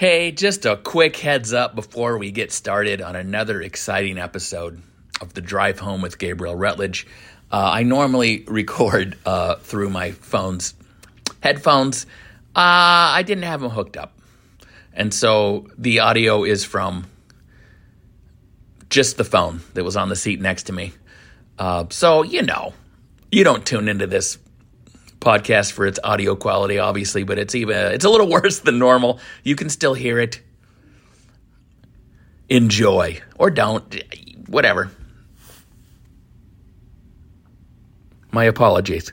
Hey, 0.00 0.32
just 0.32 0.64
a 0.64 0.78
quick 0.78 1.14
heads 1.16 1.52
up 1.52 1.74
before 1.74 2.16
we 2.16 2.30
get 2.30 2.52
started 2.52 3.02
on 3.02 3.16
another 3.16 3.60
exciting 3.60 4.16
episode 4.16 4.80
of 5.20 5.34
the 5.34 5.42
Drive 5.42 5.78
Home 5.80 6.00
with 6.00 6.18
Gabriel 6.18 6.56
Rutledge. 6.56 7.06
Uh, 7.52 7.70
I 7.74 7.82
normally 7.82 8.42
record 8.48 9.18
uh, 9.26 9.56
through 9.56 9.90
my 9.90 10.12
phone's 10.12 10.72
headphones. 11.42 12.06
Uh, 12.56 13.12
I 13.12 13.24
didn't 13.26 13.44
have 13.44 13.60
them 13.60 13.68
hooked 13.68 13.98
up. 13.98 14.14
And 14.94 15.12
so 15.12 15.68
the 15.76 15.98
audio 15.98 16.44
is 16.44 16.64
from 16.64 17.04
just 18.88 19.18
the 19.18 19.24
phone 19.24 19.60
that 19.74 19.84
was 19.84 19.98
on 19.98 20.08
the 20.08 20.16
seat 20.16 20.40
next 20.40 20.62
to 20.62 20.72
me. 20.72 20.94
Uh, 21.58 21.84
so, 21.90 22.22
you 22.22 22.40
know, 22.40 22.72
you 23.30 23.44
don't 23.44 23.66
tune 23.66 23.86
into 23.86 24.06
this 24.06 24.38
podcast 25.20 25.72
for 25.72 25.86
its 25.86 25.98
audio 26.02 26.34
quality, 26.34 26.78
obviously, 26.78 27.22
but 27.24 27.38
it's 27.38 27.54
even 27.54 27.76
it's 27.92 28.04
a 28.04 28.10
little 28.10 28.28
worse 28.36 28.60
than 28.60 28.78
normal. 28.78 29.20
You 29.44 29.56
can 29.56 29.68
still 29.68 29.94
hear 29.94 30.18
it. 30.18 30.40
Enjoy 32.48 33.20
or 33.38 33.50
don't, 33.50 34.02
whatever. 34.48 34.90
My 38.32 38.44
apologies. 38.44 39.12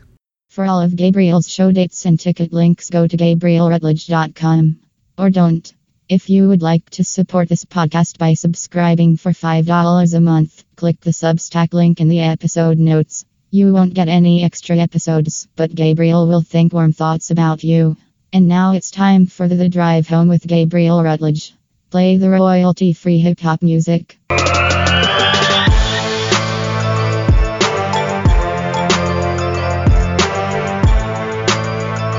For 0.50 0.66
all 0.66 0.82
of 0.82 0.96
Gabriel's 0.96 1.48
show 1.48 1.72
dates 1.72 2.06
and 2.06 2.20
ticket 2.20 2.52
links, 2.52 2.90
go 2.90 3.06
to 3.06 3.16
GabrielRutledge.com. 3.16 4.80
Or 5.20 5.30
don't. 5.30 5.74
If 6.10 6.30
you 6.30 6.48
would 6.48 6.62
like 6.62 6.90
to 6.92 7.04
support 7.04 7.50
this 7.50 7.66
podcast 7.66 8.18
by 8.18 8.34
subscribing 8.34 9.18
for 9.18 9.34
$5 9.34 10.14
a 10.16 10.20
month, 10.20 10.64
click 10.76 11.00
the 11.02 11.12
Substack 11.12 11.74
link 11.74 12.00
in 12.00 12.08
the 12.08 12.22
episode 12.22 12.80
notes. 12.80 13.26
You 13.50 13.72
won't 13.72 13.94
get 13.94 14.10
any 14.10 14.44
extra 14.44 14.76
episodes, 14.76 15.48
but 15.56 15.74
Gabriel 15.74 16.28
will 16.28 16.42
think 16.42 16.74
warm 16.74 16.92
thoughts 16.92 17.32
about 17.32 17.64
you. 17.64 17.96
And 18.34 18.50
now 18.50 18.74
it's 18.74 18.92
time 18.92 19.26
for 19.26 19.48
the 19.48 19.70
drive 19.70 20.06
home 20.06 20.28
with 20.28 20.46
Gabriel 20.46 21.02
Rutledge. 21.02 21.54
Play 21.90 22.18
the 22.18 22.30
royalty 22.30 22.92
free 22.92 23.20
hip 23.20 23.40
hop 23.40 23.62
music. 23.62 24.20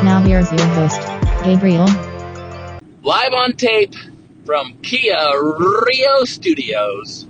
Now 0.03 0.23
here's 0.25 0.51
your 0.51 0.67
host, 0.69 1.03
Gabriel. 1.45 1.89
Live 3.03 3.35
on 3.35 3.53
tape 3.53 3.95
from 4.47 4.79
Kia 4.83 5.15
Rio 5.87 6.25
Studios. 6.25 7.27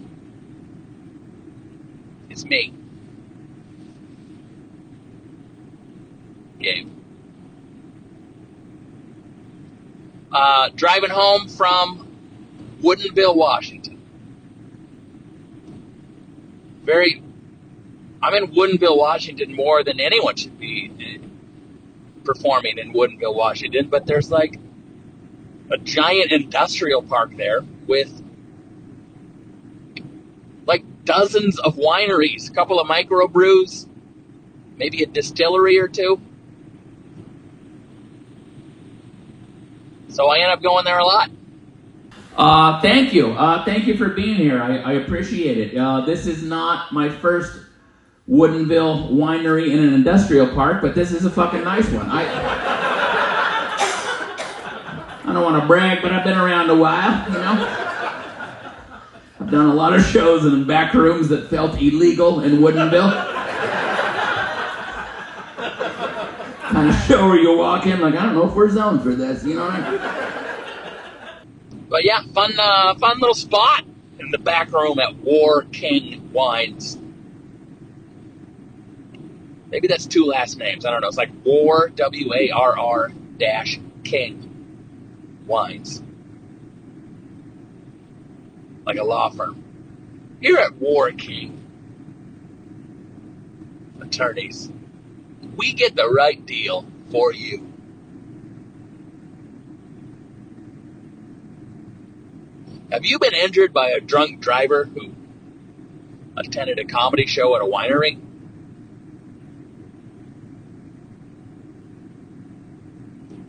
It's 2.30 2.44
me. 2.44 2.72
Gabe. 6.58 6.90
Uh, 10.30 10.68
driving 10.74 11.10
home 11.10 11.48
from 11.48 12.06
Woodinville, 12.82 13.34
Washington. 13.34 14.00
Very, 16.84 17.22
I'm 18.22 18.34
in 18.34 18.48
Woodinville, 18.48 18.96
Washington 18.96 19.54
more 19.54 19.82
than 19.82 20.00
anyone 20.00 20.36
should 20.36 20.58
be 20.58 21.20
performing 22.24 22.78
in 22.78 22.92
Woodinville, 22.92 23.34
Washington, 23.34 23.88
but 23.88 24.06
there's 24.06 24.30
like 24.30 24.58
a 25.70 25.78
giant 25.78 26.32
industrial 26.32 27.02
park 27.02 27.36
there 27.36 27.60
with 27.86 28.22
like 30.66 30.84
dozens 31.04 31.58
of 31.58 31.76
wineries, 31.76 32.50
a 32.50 32.52
couple 32.52 32.78
of 32.78 32.86
microbrews, 32.86 33.86
maybe 34.76 35.02
a 35.02 35.06
distillery 35.06 35.78
or 35.78 35.88
two. 35.88 36.20
So 40.18 40.26
I 40.26 40.40
end 40.40 40.50
up 40.50 40.60
going 40.60 40.84
there 40.84 40.98
a 40.98 41.04
lot. 41.04 41.30
Uh, 42.36 42.80
thank 42.80 43.14
you. 43.14 43.34
Uh, 43.34 43.64
thank 43.64 43.86
you 43.86 43.96
for 43.96 44.08
being 44.08 44.34
here. 44.34 44.60
I, 44.60 44.78
I 44.78 44.92
appreciate 44.94 45.58
it. 45.58 45.78
Uh, 45.78 46.00
this 46.00 46.26
is 46.26 46.42
not 46.42 46.92
my 46.92 47.08
first 47.08 47.56
Woodinville 48.28 49.12
winery 49.12 49.70
in 49.70 49.78
an 49.78 49.94
industrial 49.94 50.48
park, 50.48 50.82
but 50.82 50.96
this 50.96 51.12
is 51.12 51.24
a 51.24 51.30
fucking 51.30 51.62
nice 51.62 51.88
one. 51.90 52.10
I, 52.10 52.24
I 55.24 55.32
don't 55.32 55.44
want 55.44 55.62
to 55.62 55.66
brag, 55.68 56.02
but 56.02 56.10
I've 56.10 56.24
been 56.24 56.36
around 56.36 56.68
a 56.68 56.74
while, 56.74 57.24
you 57.28 57.34
know? 57.34 57.84
I've 59.38 59.50
done 59.52 59.66
a 59.66 59.74
lot 59.74 59.94
of 59.94 60.04
shows 60.04 60.44
in 60.44 60.64
back 60.64 60.94
rooms 60.94 61.28
that 61.28 61.48
felt 61.48 61.80
illegal 61.80 62.40
in 62.40 62.54
Woodinville. 62.54 63.27
Kind 66.78 66.90
of 66.90 66.96
show 67.06 67.26
where 67.28 67.38
you 67.38 67.56
walk 67.56 67.86
in, 67.86 68.00
like, 68.00 68.14
I 68.14 68.24
don't 68.24 68.34
know 68.34 68.48
if 68.48 68.54
we're 68.54 68.70
zoned 68.70 69.02
for 69.02 69.14
this, 69.14 69.44
you 69.44 69.54
know 69.54 69.64
what 69.64 69.74
I 69.74 69.90
mean? 69.90 70.00
But 71.88 72.04
yeah, 72.04 72.22
fun, 72.34 72.52
uh, 72.58 72.94
fun 72.94 73.18
little 73.18 73.34
spot 73.34 73.84
in 74.20 74.30
the 74.30 74.38
back 74.38 74.70
room 74.72 75.00
at 75.00 75.16
War 75.16 75.62
King 75.72 76.32
Wines. 76.32 76.98
Maybe 79.70 79.88
that's 79.88 80.06
two 80.06 80.24
last 80.24 80.56
names. 80.56 80.86
I 80.86 80.90
don't 80.90 81.00
know. 81.00 81.08
It's 81.08 81.16
like 81.16 81.30
War 81.44 81.88
W 81.94 82.32
A 82.34 82.50
R 82.50 82.78
R 82.78 83.12
dash 83.38 83.80
King 84.04 85.44
Wines, 85.46 86.02
like 88.86 88.98
a 88.98 89.04
law 89.04 89.30
firm. 89.30 89.62
Here 90.40 90.56
at 90.56 90.74
War 90.76 91.10
King 91.10 91.60
Attorneys 94.00 94.70
we 95.58 95.72
get 95.72 95.96
the 95.96 96.08
right 96.08 96.46
deal 96.46 96.86
for 97.10 97.32
you. 97.32 97.66
Have 102.92 103.04
you 103.04 103.18
been 103.18 103.34
injured 103.34 103.74
by 103.74 103.90
a 103.90 104.00
drunk 104.00 104.40
driver 104.40 104.84
who 104.84 105.12
attended 106.36 106.78
a 106.78 106.84
comedy 106.84 107.26
show 107.26 107.56
at 107.56 107.60
a 107.60 107.64
winery? 107.64 108.18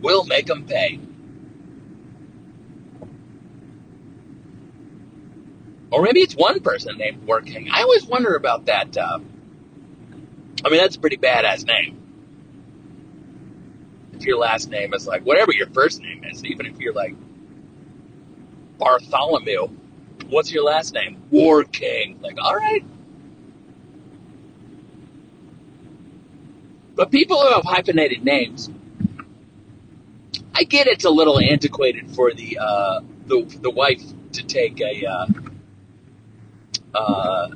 We'll 0.02 0.26
make 0.26 0.48
them 0.48 0.66
pay. 0.66 1.00
Or 5.92 6.02
maybe 6.02 6.22
it's 6.22 6.36
one 6.36 6.60
person 6.62 6.98
named 6.98 7.28
Working. 7.28 7.70
I 7.72 7.84
always 7.84 8.06
wonder 8.06 8.36
about 8.36 8.66
that. 8.66 8.98
Uh, 8.98 9.20
I 10.66 10.70
mean, 10.70 10.80
that's 10.80 10.96
a 10.96 11.00
pretty 11.00 11.18
badass 11.18 11.66
name 11.66 11.99
if 14.20 14.26
your 14.26 14.38
last 14.38 14.70
name 14.70 14.94
is 14.94 15.08
like 15.08 15.26
whatever 15.26 15.54
your 15.54 15.68
first 15.68 16.02
name 16.02 16.24
is, 16.26 16.44
even 16.44 16.66
if 16.66 16.78
you're 16.80 16.94
like 16.94 17.16
Bartholomew, 18.78 19.68
what's 20.30 20.52
your 20.52 20.64
last 20.64 20.94
name? 20.94 21.22
War 21.32 21.64
King. 21.64 22.20
Like, 22.22 22.38
all 22.42 22.56
right. 22.56 22.84
But 26.96 27.12
people 27.12 27.42
who 27.42 27.54
have 27.54 27.64
hyphenated 27.64 28.26
names, 28.26 28.70
I 30.54 30.64
get 30.64 30.88
it's 30.88 31.06
a 31.06 31.10
little 31.10 31.40
antiquated 31.40 32.12
for 32.12 32.34
the 32.34 32.58
uh, 32.60 33.02
the 33.28 33.44
the 33.62 33.70
wife 33.70 34.02
to 34.34 34.44
take 34.44 34.82
a 34.82 35.06
uh, 35.06 35.28
uh, 36.94 37.50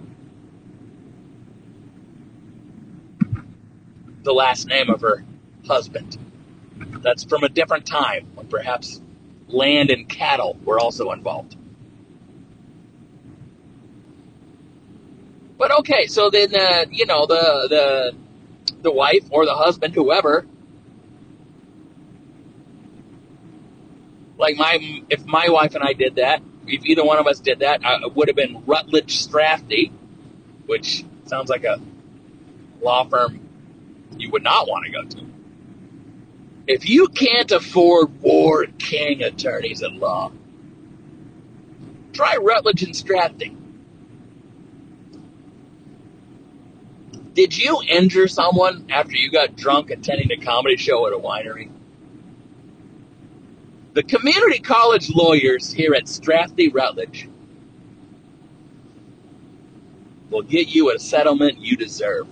the 4.24 4.34
last 4.34 4.68
name 4.68 4.90
of 4.90 5.01
her 5.01 5.25
husband. 5.68 6.18
That's 7.03 7.24
from 7.25 7.44
a 7.44 7.50
different 7.50 7.86
time 7.86 8.28
when 8.36 8.47
perhaps 8.47 9.02
land 9.47 9.91
and 9.91 10.09
cattle 10.09 10.58
were 10.66 10.80
also 10.80 11.12
involved. 11.12 11.56
But 15.58 15.72
okay, 15.80 16.08
so 16.08 16.30
then 16.30 16.56
uh, 16.56 16.86
you 16.92 17.06
know 17.06 17.25
the 17.25 17.68
the 17.69 18.16
the 18.81 18.92
wife 18.92 19.25
or 19.31 19.46
the 19.46 19.56
husband, 19.56 19.94
whoever, 19.94 20.46
like 24.38 24.58
my 24.58 25.03
if 25.09 25.25
my 25.25 25.50
wife 25.50 25.75
and 25.75 25.84
I 25.84 25.94
did 25.94 26.16
that, 26.16 26.42
if 26.68 26.86
either 26.86 27.04
one 27.06 27.19
of 27.19 27.27
us 27.27 27.39
did 27.39 27.60
that, 27.60 27.86
uh, 27.86 28.00
it 28.04 28.16
would 28.16 28.27
have 28.30 28.38
been 28.38 28.63
Rutledge 28.66 29.27
Strathy, 29.27 29.92
which 30.66 31.06
sounds 31.25 31.50
like 31.50 31.63
a 31.63 31.80
law 32.81 33.06
firm 33.06 33.39
you 34.18 34.31
would 34.31 34.44
not 34.44 34.68
want 34.68 34.86
to 34.86 34.92
go 34.92 35.04
to. 35.04 35.32
If 36.65 36.89
you 36.89 37.07
can't 37.10 37.51
afford 37.51 38.21
Ward 38.21 38.75
King 38.80 39.24
attorneys 39.24 39.83
at 39.83 39.94
law, 39.94 40.31
try 42.13 42.38
Rutledge 42.38 42.83
and 42.83 42.95
Stratton. 42.95 43.60
Did 47.33 47.57
you 47.57 47.81
injure 47.89 48.27
someone 48.27 48.86
after 48.89 49.15
you 49.15 49.30
got 49.30 49.56
drunk 49.56 49.89
attending 49.89 50.31
a 50.31 50.38
comedy 50.38 50.77
show 50.77 51.06
at 51.07 51.13
a 51.13 51.18
winery? 51.18 51.69
The 53.94 54.04
community 54.04 54.60
college 54.60 55.10
lawyers 55.13 55.71
here 55.74 55.94
at 55.94 56.06
Strathy 56.06 56.74
Rutledge 56.74 57.27
will 60.30 60.44
get 60.44 60.74
you 60.74 60.92
a 60.92 61.00
settlement 61.00 61.60
you 61.60 61.75
deserve. 61.75 62.27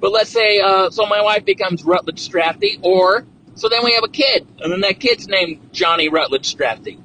But 0.00 0.12
let's 0.12 0.30
say, 0.30 0.60
uh, 0.60 0.90
so 0.90 1.04
my 1.06 1.20
wife 1.22 1.44
becomes 1.44 1.84
Rutledge 1.84 2.26
Strathy, 2.26 2.78
or 2.82 3.26
so 3.54 3.68
then 3.68 3.84
we 3.84 3.92
have 3.92 4.04
a 4.04 4.08
kid, 4.08 4.46
and 4.58 4.72
then 4.72 4.80
that 4.80 4.98
kid's 4.98 5.28
named 5.28 5.72
Johnny 5.72 6.08
Rutledge 6.08 6.56
Strathy. 6.56 6.98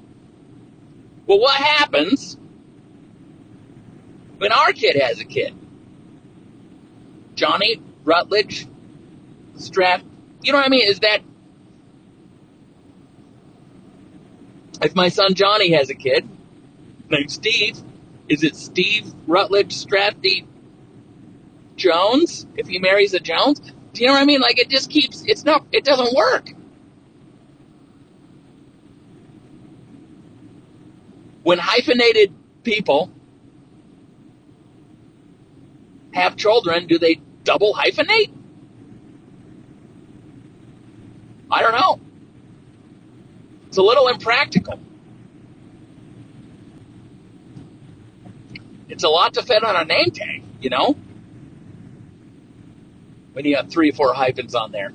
Well, 1.27 1.39
what 1.39 1.55
happens 1.55 2.37
when 4.37 4.51
our 4.51 4.71
kid 4.71 4.95
has 5.01 5.19
a 5.19 5.25
kid? 5.25 5.53
Johnny 7.35 7.81
Rutledge 8.05 8.65
Strath. 9.57 10.03
You 10.41 10.53
know 10.53 10.59
what 10.59 10.67
I 10.67 10.69
mean? 10.69 10.87
Is 10.87 10.99
that 10.99 11.19
if 14.81 14.95
my 14.95 15.09
son 15.09 15.33
Johnny 15.33 15.73
has 15.73 15.89
a 15.89 15.95
kid 15.95 16.27
named 17.09 17.31
Steve, 17.31 17.77
is 18.29 18.43
it 18.43 18.55
Steve 18.55 19.11
Rutledge 19.27 19.75
Strathy 19.75 20.45
Jones 21.75 22.45
if 22.57 22.67
he 22.67 22.79
marries 22.79 23.13
a 23.13 23.19
Jones? 23.19 23.59
Do 23.93 24.01
you 24.01 24.07
know 24.07 24.13
what 24.13 24.21
I 24.21 24.25
mean? 24.25 24.41
Like 24.41 24.59
it 24.59 24.69
just 24.69 24.89
keeps 24.89 25.23
it's 25.25 25.43
not 25.43 25.65
it 25.71 25.83
doesn't 25.83 26.15
work. 26.15 26.49
When 31.43 31.59
hyphenated 31.59 32.33
people 32.63 33.11
have 36.13 36.35
children, 36.35 36.87
do 36.87 36.97
they 36.97 37.21
double 37.43 37.73
hyphenate? 37.73 38.31
I 41.51 41.61
don't 41.61 41.73
know. 41.73 41.99
It's 43.67 43.77
a 43.77 43.83
little 43.83 44.07
impractical. 44.07 44.79
It's 48.89 49.03
a 49.03 49.09
lot 49.09 49.33
to 49.35 49.43
fit 49.43 49.63
on 49.63 49.75
a 49.75 49.85
name 49.85 50.11
tag, 50.11 50.43
you 50.61 50.69
know? 50.69 50.95
When 53.35 53.43
you 53.43 53.57
have 53.57 53.69
three 53.69 53.89
or 53.89 53.93
four 53.93 54.13
hyphens 54.13 54.55
on 54.55 54.71
there, 54.71 54.93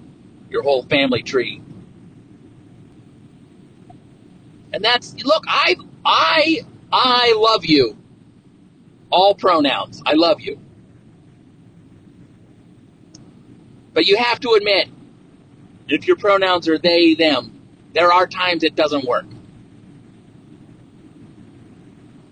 your 0.49 0.63
whole 0.63 0.83
family 0.85 1.23
tree. 1.23 1.61
And 4.73 4.83
that's 4.83 5.15
look, 5.23 5.45
I 5.47 5.77
I 6.07 6.61
I 6.91 7.35
love 7.37 7.67
you. 7.67 7.99
All 9.11 9.35
pronouns. 9.35 10.03
I 10.07 10.15
love 10.15 10.41
you. 10.41 10.59
But 13.93 14.07
you 14.07 14.17
have 14.17 14.41
to 14.41 14.53
admit, 14.53 14.89
if 15.89 16.07
your 16.07 16.17
pronouns 16.17 16.67
are 16.67 16.79
they, 16.79 17.13
them, 17.13 17.61
there 17.93 18.11
are 18.11 18.27
times 18.27 18.65
it 18.65 18.75
doesn't 18.75 19.05
work. 19.05 19.27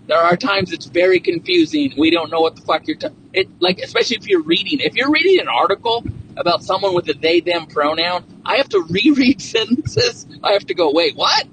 There 0.07 0.17
are 0.17 0.35
times 0.35 0.71
it's 0.71 0.87
very 0.87 1.19
confusing. 1.19 1.93
We 1.95 2.09
don't 2.09 2.31
know 2.31 2.41
what 2.41 2.55
the 2.55 2.63
fuck 2.63 2.87
you're 2.87 2.97
t- 2.97 3.09
it 3.33 3.49
like 3.61 3.79
especially 3.79 4.17
if 4.17 4.27
you're 4.27 4.43
reading. 4.43 4.79
If 4.79 4.95
you're 4.95 5.11
reading 5.11 5.39
an 5.39 5.47
article 5.47 6.03
about 6.37 6.63
someone 6.63 6.93
with 6.95 7.09
a 7.09 7.13
they 7.13 7.41
them 7.41 7.67
pronoun, 7.67 8.23
I 8.45 8.57
have 8.57 8.69
to 8.69 8.81
reread 8.89 9.41
sentences. 9.41 10.25
I 10.43 10.53
have 10.53 10.65
to 10.67 10.73
go, 10.73 10.91
"Wait, 10.91 11.15
what?" 11.15 11.47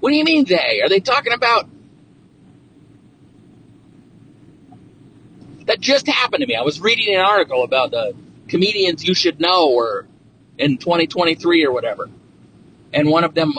What 0.00 0.10
do 0.10 0.16
you 0.16 0.24
mean 0.24 0.46
they? 0.46 0.80
Are 0.82 0.88
they 0.88 1.00
talking 1.00 1.32
about 1.34 1.68
That 5.66 5.80
just 5.80 6.08
happened 6.08 6.40
to 6.40 6.48
me. 6.48 6.56
I 6.56 6.62
was 6.62 6.80
reading 6.80 7.14
an 7.14 7.20
article 7.20 7.62
about 7.62 7.92
the 7.92 8.14
comedians 8.48 9.04
you 9.04 9.14
should 9.14 9.40
know 9.40 9.70
or 9.70 10.06
in 10.58 10.78
2023 10.78 11.64
or 11.64 11.72
whatever. 11.72 12.10
And 12.92 13.08
one 13.08 13.24
of 13.24 13.34
them 13.34 13.54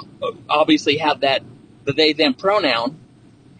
obviously 0.49 0.97
had 0.97 1.21
that 1.21 1.43
the 1.85 1.93
they 1.93 2.13
them 2.13 2.33
pronoun. 2.33 2.99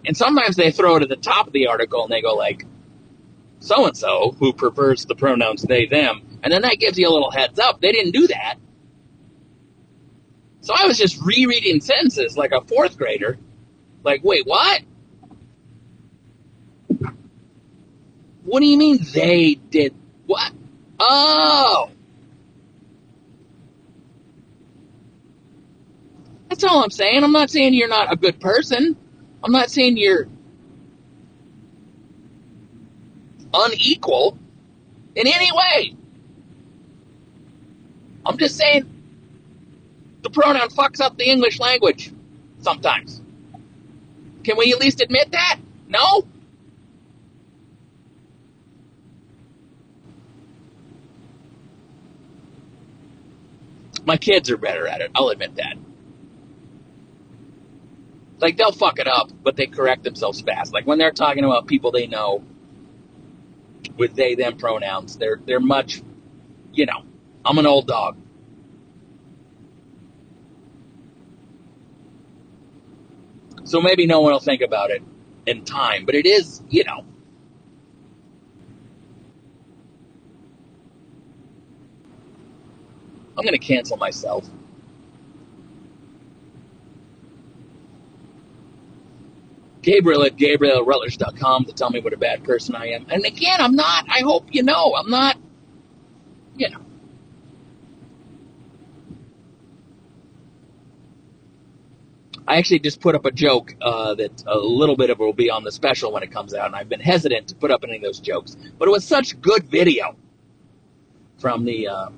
And 0.06 0.18
sometimes 0.18 0.56
they 0.56 0.71
throw 0.71 0.95
it 0.95 1.03
at 1.03 1.09
the 1.09 1.15
top 1.15 1.48
of 1.48 1.53
the 1.53 1.68
article 1.68 2.03
and 2.03 2.12
they 2.12 2.21
go 2.21 2.33
like 2.33 2.65
so 3.59 3.86
and 3.86 3.95
so 3.95 4.36
who 4.39 4.53
prefers 4.53 5.06
the 5.06 5.15
pronouns 5.15 5.62
they 5.62 5.86
them. 5.86 6.39
And 6.44 6.51
then 6.51 6.63
that 6.63 6.80
gives 6.80 6.98
you 6.98 7.07
a 7.07 7.13
little 7.13 7.31
heads 7.31 7.59
up. 7.59 7.80
They 7.81 7.92
didn't 7.92 8.12
do 8.12 8.27
that. 8.27 8.56
So 10.62 10.74
I 10.77 10.86
was 10.88 10.98
just 10.98 11.21
rereading 11.21 11.81
sentences 11.81 12.38
like 12.38 12.51
a 12.51 12.62
fourth 12.62 12.98
grader. 12.98 13.38
Like, 14.03 14.24
wait, 14.24 14.45
what? 14.45 14.81
What 18.44 18.59
do 18.59 18.65
you 18.65 18.77
mean 18.77 19.00
they 19.13 19.56
did 19.56 19.94
what? 20.25 20.51
Oh. 21.00 21.92
That's 26.50 26.63
all 26.63 26.83
I'm 26.83 26.92
saying. 26.92 27.24
I'm 27.24 27.31
not 27.31 27.50
saying 27.50 27.74
you're 27.74 27.88
not 27.88 28.12
a 28.12 28.15
good 28.15 28.39
person. 28.39 28.98
I'm 29.44 29.52
not 29.52 29.72
saying 29.72 29.98
you're 29.98 30.28
unequal 33.54 34.38
in 35.16 35.28
any 35.28 35.52
way. 35.52 35.96
I'm 38.26 38.38
just 38.38 38.58
saying 38.58 38.88
the 40.22 40.30
pronoun 40.30 40.70
fucks 40.70 41.02
up 41.02 41.18
the 41.18 41.30
English 41.30 41.60
language 41.60 42.12
sometimes. 42.60 43.22
Can 44.44 44.58
we 44.58 44.72
at 44.72 44.80
least 44.80 45.02
admit 45.02 45.32
that? 45.32 45.60
No? 45.88 46.26
My 54.06 54.18
kids 54.18 54.50
are 54.50 54.58
better 54.58 54.88
at 54.88 55.02
it. 55.02 55.12
I'll 55.16 55.30
admit 55.30 55.56
that. 55.56 55.78
Like 58.42 58.58
they'll 58.58 58.72
fuck 58.72 59.00
it 59.00 59.08
up, 59.08 59.32
but 59.44 59.56
they 59.56 59.68
correct 59.68 60.04
themselves 60.04 60.42
fast. 60.42 60.74
Like 60.74 60.88
when 60.88 60.98
they're 60.98 61.12
talking 61.12 61.46
about 61.46 61.68
people 61.68 61.92
they 61.92 62.08
know 62.08 62.44
with 63.98 64.16
they 64.16 64.36
them 64.36 64.58
pronouns, 64.58 65.18
they're 65.18 65.40
they're 65.46 65.60
much, 65.60 66.02
you 66.74 66.88
know, 66.88 67.04
I'm 67.46 67.58
an 67.60 67.68
old 67.68 67.88
dog. 67.88 68.18
So 73.64 73.80
maybe 73.82 74.08
no 74.08 74.22
one 74.22 74.34
will 74.34 74.40
think 74.40 74.62
about 74.62 74.90
it 74.92 75.04
in 75.46 75.66
time, 75.66 76.06
but 76.06 76.16
it 76.16 76.26
is, 76.26 76.62
you 76.70 76.84
know. 76.84 77.06
I'm 83.38 83.46
going 83.46 83.54
to 83.54 83.60
cancel 83.60 83.98
myself. 83.98 84.50
Gabriel 89.81 90.24
at 90.24 90.38
GabrielRutledge.com 90.38 91.66
to 91.66 91.74
tell 91.74 91.89
me 91.89 92.00
what 92.00 92.13
a 92.13 92.18
bad 92.18 92.44
person 92.44 92.75
I 92.75 92.89
am. 92.89 93.07
And 93.10 93.25
again, 93.25 93.60
I'm 93.60 93.75
not. 93.75 94.06
I 94.10 94.19
hope 94.19 94.45
you 94.51 94.63
know. 94.63 94.95
I'm 94.95 95.10
not, 95.10 95.38
you 96.56 96.69
know. 96.69 96.80
I 102.48 102.58
actually 102.58 102.79
just 102.79 103.00
put 103.00 103.15
up 103.15 103.25
a 103.25 103.32
joke 103.32 103.75
uh, 103.82 104.15
that 104.15 104.44
a 104.46 104.58
little 104.58 104.98
bit 104.98 105.10
of 105.10 105.20
it 105.20 105.24
will 105.24 105.32
be 105.32 105.50
on 105.50 105.63
the 105.63 105.72
special 105.72 106.12
when 106.12 106.22
it 106.22 106.32
comes 106.32 106.53
out, 106.53 106.67
and 106.67 106.75
I've 106.75 106.89
been 106.89 107.00
hesitant 107.00 107.48
to 107.50 107.56
put 107.56 107.72
up 107.72 107.84
any 107.84 107.96
of 107.96 108.01
those 108.01 108.20
jokes. 108.20 108.58
But 108.77 108.88
it 108.88 108.91
was 108.91 109.06
such 109.06 109.39
good 109.41 109.63
video 109.65 110.15
from 111.38 111.65
the 111.65 111.88
uh, 111.88 112.10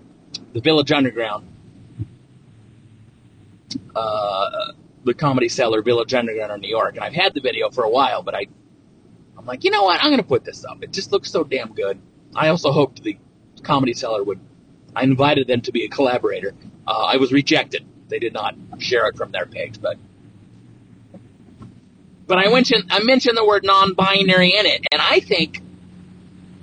the 0.54 0.60
Village 0.60 0.92
Underground, 0.92 1.48
uh, 3.96 4.72
the 5.04 5.14
Comedy 5.14 5.50
Cellar, 5.50 5.82
Village 5.82 6.14
Underground 6.14 6.52
in 6.52 6.62
New 6.62 6.70
York, 6.70 6.96
and 6.96 7.04
I've 7.04 7.14
had 7.14 7.34
the 7.34 7.42
video 7.42 7.70
for 7.70 7.84
a 7.84 7.90
while, 7.90 8.24
but 8.24 8.36
I, 8.36 8.48
I'm 9.38 9.46
like, 9.46 9.64
you 9.64 9.72
know 9.72 9.84
what? 9.84 10.02
I'm 10.02 10.10
going 10.10 10.18
to 10.18 10.28
put 10.28 10.46
this 10.46 10.64
up. 10.66 10.82
It 10.82 10.92
just 10.92 11.12
looks 11.12 11.32
so 11.32 11.44
damn 11.44 11.74
good. 11.74 12.00
I 12.36 12.50
also 12.50 12.72
hoped 12.72 13.04
the 13.04 13.18
Comedy 13.62 13.94
Cellar 13.94 14.24
would. 14.24 14.40
I 14.96 15.04
invited 15.04 15.48
them 15.48 15.62
to 15.62 15.72
be 15.72 15.86
a 15.86 15.90
collaborator. 15.90 16.54
Uh, 16.88 17.06
I 17.06 17.18
was 17.18 17.32
rejected. 17.32 17.86
They 18.10 18.20
did 18.20 18.34
not 18.34 18.56
share 18.80 19.08
it 19.08 19.18
from 19.18 19.32
their 19.32 19.46
page, 19.46 19.82
but 19.82 19.98
but 22.28 22.38
I 22.38 22.50
mentioned 22.50 22.86
I 22.90 23.02
mentioned 23.04 23.38
the 23.38 23.46
word 23.46 23.64
non-binary 23.64 24.56
in 24.56 24.66
it, 24.66 24.86
and 24.92 25.02
I 25.02 25.20
think 25.20 25.62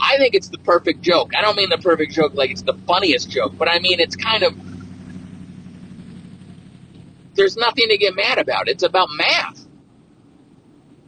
I 0.01 0.17
think 0.19 0.35
it's 0.35 0.49
the 0.49 0.59
perfect 0.59 1.03
joke. 1.03 1.33
I 1.37 1.43
don't 1.43 1.57
mean 1.57 1.71
the 1.71 1.79
perfect 1.79 2.13
joke 2.13 2.35
like 2.35 2.51
it's 2.51 2.63
the 2.63 2.75
funniest 2.87 3.31
joke, 3.31 3.57
but 3.59 3.69
I 3.69 3.79
mean 3.79 4.01
it's 4.01 4.17
kind 4.17 4.43
of 4.43 4.55
there's 7.41 7.57
nothing 7.57 7.89
to 7.89 7.97
get 7.97 8.15
mad 8.15 8.37
about. 8.37 8.69
It's 8.69 8.83
about 8.83 9.09
math. 9.17 9.67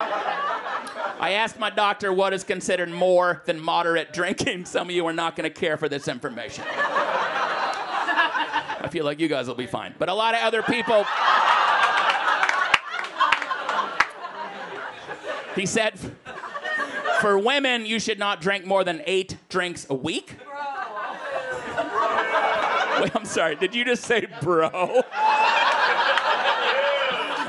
I 0.00 1.32
asked 1.32 1.58
my 1.58 1.68
doctor 1.68 2.10
what 2.10 2.32
is 2.32 2.42
considered 2.42 2.88
more 2.88 3.42
than 3.44 3.60
moderate 3.60 4.14
drinking. 4.14 4.64
Some 4.72 4.88
of 4.88 4.94
you 4.94 5.06
are 5.06 5.12
not 5.12 5.36
going 5.36 5.44
to 5.44 5.54
care 5.54 5.76
for 5.76 5.90
this 5.90 6.08
information. 6.08 6.64
I 8.80 8.88
feel 8.90 9.04
like 9.04 9.20
you 9.20 9.28
guys 9.28 9.46
will 9.46 9.54
be 9.54 9.66
fine. 9.66 9.94
But 9.98 10.08
a 10.08 10.14
lot 10.14 10.34
of 10.34 10.40
other 10.40 10.62
people. 10.62 11.04
He 15.54 15.66
said, 15.66 15.98
for 17.20 17.38
women, 17.38 17.84
you 17.84 18.00
should 18.00 18.18
not 18.18 18.40
drink 18.40 18.64
more 18.64 18.84
than 18.84 19.02
eight 19.04 19.36
drinks 19.50 19.86
a 19.90 19.94
week. 19.94 20.36
Wait, 23.02 23.14
I'm 23.14 23.26
sorry. 23.26 23.54
Did 23.56 23.74
you 23.74 23.84
just 23.84 24.04
say 24.04 24.26
bro? 24.40 25.02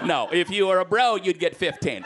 No, 0.05 0.29
if 0.31 0.49
you 0.49 0.67
were 0.67 0.79
a 0.79 0.85
bro, 0.85 1.15
you'd 1.15 1.39
get 1.39 1.55
15. 1.55 2.05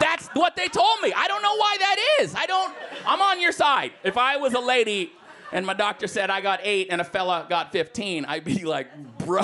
That's 0.00 0.28
what 0.34 0.56
they 0.56 0.68
told 0.68 1.00
me. 1.02 1.12
I 1.14 1.26
don't 1.28 1.42
know 1.42 1.56
why 1.56 1.76
that 1.78 2.18
is. 2.20 2.34
I 2.34 2.46
don't 2.46 2.74
I'm 3.06 3.20
on 3.20 3.40
your 3.40 3.52
side. 3.52 3.92
If 4.04 4.16
I 4.16 4.36
was 4.36 4.54
a 4.54 4.60
lady 4.60 5.12
and 5.52 5.66
my 5.66 5.74
doctor 5.74 6.06
said 6.06 6.30
I 6.30 6.40
got 6.40 6.60
eight 6.62 6.88
and 6.90 7.00
a 7.00 7.04
fella 7.04 7.46
got 7.48 7.72
15, 7.72 8.24
I'd 8.24 8.44
be 8.44 8.64
like, 8.64 8.88
bro. 9.18 9.40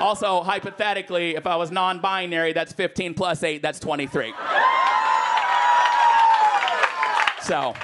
also, 0.00 0.42
hypothetically, 0.42 1.36
if 1.36 1.46
I 1.46 1.56
was 1.56 1.70
non 1.70 2.00
binary, 2.00 2.52
that's 2.52 2.72
15 2.72 3.14
plus 3.14 3.42
eight, 3.42 3.62
that's 3.62 3.80
23. 3.80 4.32
So, 7.42 7.74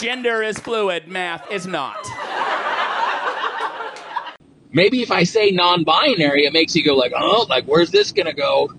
gender 0.00 0.42
is 0.42 0.58
fluid, 0.58 1.06
math 1.08 1.50
is 1.50 1.66
not. 1.66 2.06
Maybe 4.72 5.02
if 5.02 5.10
I 5.10 5.24
say 5.24 5.50
non 5.50 5.84
binary, 5.84 6.44
it 6.44 6.52
makes 6.52 6.76
you 6.76 6.84
go, 6.84 6.94
like, 6.94 7.12
oh, 7.16 7.46
like, 7.48 7.64
where's 7.64 7.90
this 7.90 8.12
to 8.12 8.32
go? 8.32 8.72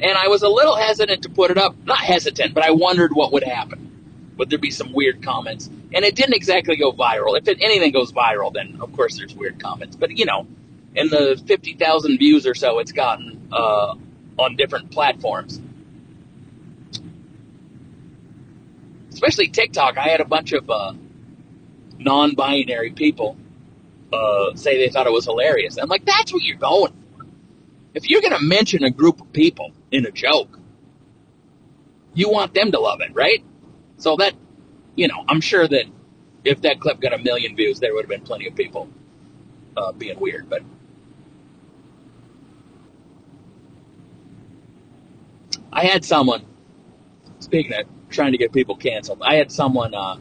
And 0.00 0.16
I 0.16 0.28
was 0.28 0.42
a 0.42 0.48
little 0.48 0.76
hesitant 0.76 1.22
to 1.22 1.28
put 1.28 1.50
it 1.50 1.58
up. 1.58 1.74
Not 1.84 1.98
hesitant, 1.98 2.54
but 2.54 2.64
I 2.64 2.70
wondered 2.70 3.14
what 3.14 3.32
would 3.32 3.42
happen. 3.42 3.88
Would 4.36 4.50
there 4.50 4.58
be 4.58 4.70
some 4.70 4.92
weird 4.92 5.22
comments? 5.22 5.68
And 5.92 6.04
it 6.04 6.14
didn't 6.14 6.34
exactly 6.34 6.76
go 6.76 6.92
viral. 6.92 7.36
If 7.36 7.48
it, 7.48 7.58
anything 7.60 7.92
goes 7.92 8.12
viral, 8.12 8.52
then 8.52 8.78
of 8.80 8.92
course 8.92 9.16
there's 9.16 9.34
weird 9.34 9.58
comments. 9.58 9.96
But 9.96 10.16
you 10.16 10.26
know, 10.26 10.46
in 10.94 11.08
the 11.08 11.42
50,000 11.46 12.18
views 12.18 12.46
or 12.46 12.54
so 12.54 12.78
it's 12.78 12.92
gotten 12.92 13.48
uh, 13.50 13.96
on 14.38 14.56
different 14.56 14.92
platforms, 14.92 15.60
especially 19.12 19.48
TikTok, 19.48 19.98
I 19.98 20.08
had 20.08 20.20
a 20.20 20.24
bunch 20.24 20.52
of 20.52 20.70
uh, 20.70 20.92
non 21.98 22.34
binary 22.34 22.92
people 22.92 23.36
uh, 24.12 24.54
say 24.54 24.78
they 24.78 24.90
thought 24.90 25.06
it 25.06 25.12
was 25.12 25.24
hilarious. 25.24 25.78
I'm 25.78 25.88
like, 25.88 26.04
that's 26.04 26.32
what 26.32 26.42
you're 26.42 26.56
going 26.56 26.92
for. 26.92 27.26
If 27.94 28.08
you're 28.08 28.20
going 28.20 28.34
to 28.34 28.42
mention 28.44 28.84
a 28.84 28.90
group 28.90 29.20
of 29.20 29.32
people 29.32 29.72
in 29.90 30.06
a 30.06 30.10
joke, 30.10 30.58
you 32.14 32.30
want 32.30 32.54
them 32.54 32.72
to 32.72 32.80
love 32.80 33.00
it, 33.00 33.10
right? 33.14 33.42
So 33.96 34.16
that, 34.16 34.34
you 34.96 35.08
know, 35.08 35.24
I'm 35.28 35.40
sure 35.40 35.66
that 35.66 35.84
if 36.44 36.62
that 36.62 36.80
clip 36.80 37.00
got 37.00 37.12
a 37.12 37.18
million 37.18 37.56
views, 37.56 37.80
there 37.80 37.94
would 37.94 38.04
have 38.04 38.10
been 38.10 38.22
plenty 38.22 38.46
of 38.46 38.54
people 38.54 38.88
uh, 39.76 39.92
being 39.92 40.18
weird. 40.20 40.48
But 40.48 40.62
I 45.72 45.84
had 45.84 46.04
someone, 46.04 46.44
speaking 47.40 47.72
of 47.74 47.86
trying 48.10 48.32
to 48.32 48.38
get 48.38 48.52
people 48.52 48.76
canceled, 48.76 49.22
I 49.22 49.36
had 49.36 49.52
someone 49.52 49.94
uh, 49.94 50.16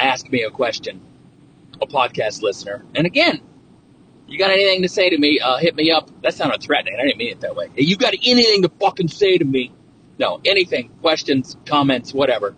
ask 0.00 0.30
me 0.30 0.42
a 0.42 0.50
question, 0.50 1.00
a 1.80 1.86
podcast 1.86 2.42
listener. 2.42 2.84
And 2.94 3.06
again, 3.06 3.40
you 4.28 4.38
got 4.38 4.50
anything 4.50 4.82
to 4.82 4.88
say 4.88 5.10
to 5.10 5.18
me, 5.18 5.40
uh, 5.40 5.58
hit 5.58 5.74
me 5.74 5.90
up. 5.90 6.10
That's 6.22 6.38
not 6.38 6.54
a 6.54 6.58
threat, 6.58 6.86
I 6.86 7.04
didn't 7.04 7.18
mean 7.18 7.32
it 7.32 7.40
that 7.40 7.56
way. 7.56 7.68
Hey, 7.74 7.82
you 7.82 7.96
got 7.96 8.14
anything 8.24 8.62
to 8.62 8.68
fucking 8.80 9.08
say 9.08 9.38
to 9.38 9.44
me? 9.44 9.72
No, 10.18 10.40
anything, 10.44 10.90
questions, 11.00 11.56
comments, 11.66 12.12
whatever. 12.12 12.54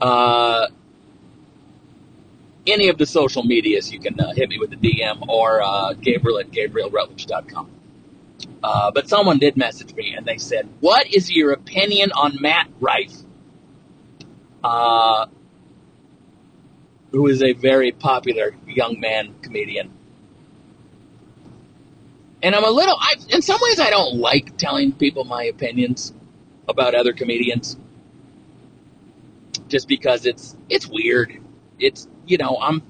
Uh, 0.00 0.68
any 2.66 2.88
of 2.88 2.98
the 2.98 3.06
social 3.06 3.42
medias, 3.42 3.92
you 3.92 4.00
can 4.00 4.18
uh, 4.18 4.32
hit 4.32 4.48
me 4.48 4.58
with 4.58 4.72
a 4.72 4.76
DM 4.76 5.28
or 5.28 5.62
uh, 5.62 5.92
Gabriel 5.94 6.38
at 6.38 6.50
GabrielRutledge.com. 6.50 7.70
Uh, 8.62 8.90
but 8.90 9.08
someone 9.08 9.38
did 9.38 9.56
message 9.56 9.94
me 9.94 10.14
and 10.14 10.24
they 10.26 10.38
said, 10.38 10.68
What 10.80 11.06
is 11.12 11.30
your 11.30 11.52
opinion 11.52 12.12
on 12.12 12.40
Matt 12.40 12.68
Rife? 12.80 13.23
Uh, 14.64 15.26
who 17.12 17.28
is 17.28 17.42
a 17.42 17.52
very 17.52 17.92
popular 17.92 18.56
young 18.66 18.98
man 18.98 19.34
comedian. 19.42 19.90
And 22.42 22.54
I'm 22.54 22.64
a 22.64 22.70
little, 22.70 22.96
I, 22.98 23.14
in 23.28 23.42
some 23.42 23.60
ways, 23.62 23.78
I 23.78 23.90
don't 23.90 24.16
like 24.16 24.56
telling 24.56 24.92
people 24.92 25.24
my 25.24 25.44
opinions 25.44 26.12
about 26.68 26.94
other 26.94 27.12
comedians, 27.12 27.76
just 29.68 29.88
because 29.88 30.26
it's 30.26 30.56
it's 30.68 30.86
weird. 30.86 31.38
It's 31.78 32.08
you 32.26 32.38
know 32.38 32.58
I'm. 32.60 32.82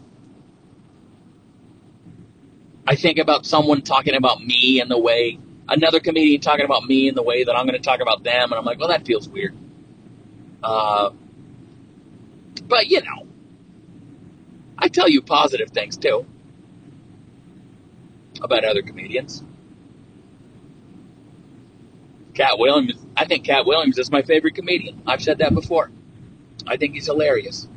I 2.87 2.97
think 2.97 3.19
about 3.19 3.47
someone 3.47 3.83
talking 3.83 4.15
about 4.15 4.45
me 4.45 4.81
in 4.81 4.89
the 4.89 4.99
way 4.99 5.39
another 5.69 6.01
comedian 6.01 6.41
talking 6.41 6.65
about 6.65 6.85
me 6.85 7.09
in 7.09 7.15
the 7.15 7.23
way 7.23 7.45
that 7.45 7.55
I'm 7.57 7.67
going 7.67 7.81
to 7.81 7.85
talk 7.85 8.01
about 8.01 8.25
them, 8.25 8.53
and 8.53 8.55
I'm 8.55 8.65
like, 8.65 8.79
well, 8.79 8.89
that 8.89 9.07
feels 9.07 9.29
weird. 9.29 9.57
Uh, 10.63 11.11
but 12.67 12.89
you 12.89 13.03
know, 13.03 13.27
I 14.79 14.89
tell 14.89 15.09
you 15.09 15.23
positive 15.23 15.71
things 15.71 15.97
too 15.97 16.27
about 18.41 18.65
other 18.65 18.83
comedians. 18.83 19.43
Katt 22.35 22.59
Williams, 22.59 22.95
I 23.17 23.25
think 23.27 23.45
Katt 23.45 23.65
Williams 23.65 23.97
is 23.97 24.11
my 24.11 24.23
favorite 24.23 24.55
comedian. 24.57 25.03
I've 25.07 25.23
said 25.23 25.39
that 25.39 25.55
before. 25.55 25.91
I 26.67 26.77
think 26.77 26.95
he's 26.95 27.07
hilarious. 27.07 27.69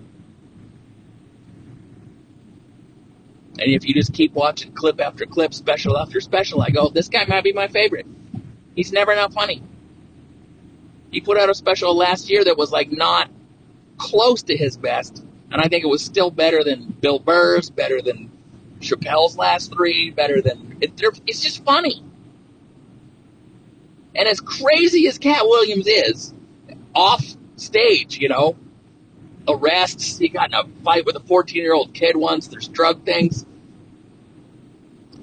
And 3.60 3.72
if 3.72 3.88
you 3.88 3.94
just 3.94 4.14
keep 4.14 4.34
watching 4.34 4.72
clip 4.74 5.02
after 5.02 5.26
clip, 5.26 5.54
special 5.54 5.98
after 5.98 6.22
special, 6.22 6.62
I 6.62 6.70
go, 6.70 6.90
this 6.90 7.08
guy 7.10 7.26
might 7.26 7.44
be 7.44 7.54
my 7.54 7.68
favorite. 7.68 8.06
He's 8.76 8.92
never 8.92 9.16
not 9.16 9.34
funny. 9.34 9.64
He 11.12 11.22
put 11.22 11.38
out 11.38 11.50
a 11.50 11.56
special 11.56 11.96
last 11.96 12.30
year 12.30 12.44
that 12.44 12.58
was 12.58 12.72
like 12.72 12.92
not 12.92 13.30
close 13.98 14.44
to 14.44 14.56
his 14.56 14.78
best, 14.78 15.24
and 15.52 15.62
I 15.62 15.68
think 15.68 15.84
it 15.84 15.88
was 15.88 16.04
still 16.04 16.32
better 16.32 16.64
than 16.64 16.96
Bill 17.02 17.20
Burr's, 17.20 17.70
better 17.70 18.02
than 18.02 18.32
Chappelle's 18.80 19.38
last 19.38 19.74
three, 19.74 20.12
better 20.12 20.42
than 20.42 20.78
it, 20.82 20.94
it's 21.26 21.42
just 21.42 21.64
funny. 21.64 22.04
And 24.16 24.28
as 24.28 24.40
crazy 24.40 25.08
as 25.08 25.18
Katt 25.18 25.46
Williams 25.46 25.88
is, 25.88 26.34
off 26.96 27.24
stage, 27.56 28.18
you 28.18 28.30
know, 28.30 28.56
arrests, 29.48 30.18
he 30.18 30.28
got 30.30 30.50
in 30.50 30.56
a 30.56 30.64
fight 30.84 31.06
with 31.06 31.16
a 31.16 31.20
14 31.20 31.62
year 31.62 31.74
old 31.74 31.94
kid 31.94 32.16
once, 32.16 32.48
there's 32.48 32.68
drug 32.68 33.06
things. 33.06 33.46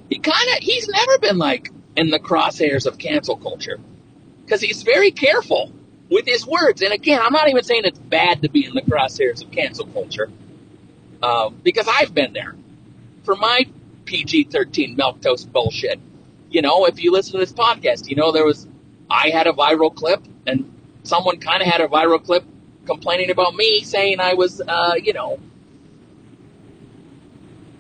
He 0.09 0.19
kind 0.19 0.49
of, 0.57 0.59
he's 0.63 0.89
never 0.89 1.19
been 1.19 1.39
like 1.39 1.71
in 1.97 2.11
the 2.11 2.19
crosshairs 2.19 2.87
of 2.87 2.99
cancel 2.99 3.37
culture 3.37 3.79
because 4.45 4.61
he's 4.61 4.83
very 4.83 5.11
careful 5.11 5.73
with 6.11 6.27
his 6.27 6.47
words. 6.47 6.83
And 6.83 6.93
again, 6.93 7.21
I'm 7.23 7.33
not 7.33 7.49
even 7.49 7.63
saying 7.63 7.83
it's 7.85 7.99
bad 7.99 8.43
to 8.43 8.49
be 8.49 8.67
in 8.67 8.75
the 8.75 8.83
crosshairs 8.83 9.43
of 9.43 9.51
cancel 9.51 9.87
culture 9.87 10.31
um, 11.23 11.59
because 11.63 11.89
I've 11.89 12.15
been 12.15 12.33
there. 12.33 12.55
For 13.25 13.37
my 13.37 13.67
PG 14.05 14.45
13 14.45 14.97
milk 14.97 15.21
toast 15.23 15.51
bullshit, 15.53 15.99
you 16.51 16.63
know, 16.63 16.85
if 16.85 17.03
you 17.03 17.11
listen 17.11 17.33
to 17.33 17.39
this 17.39 17.53
podcast, 17.53 18.09
you 18.09 18.17
know, 18.17 18.33
there 18.33 18.45
was, 18.45 18.67
I 19.11 19.31
had 19.31 19.47
a 19.47 19.53
viral 19.53 19.95
clip 19.95 20.23
and 20.47 20.71
someone 21.03 21.41
kind 21.41 21.63
of 21.63 21.69
had 21.69 21.81
a 21.81 21.89
viral 21.89 22.23
clip 22.23 22.45
complaining 22.87 23.31
about 23.31 23.55
me 23.55 23.81
saying 23.81 24.21
I 24.21 24.35
was, 24.35 24.61
uh, 24.61 24.95
you 25.03 25.15
know, 25.15 25.39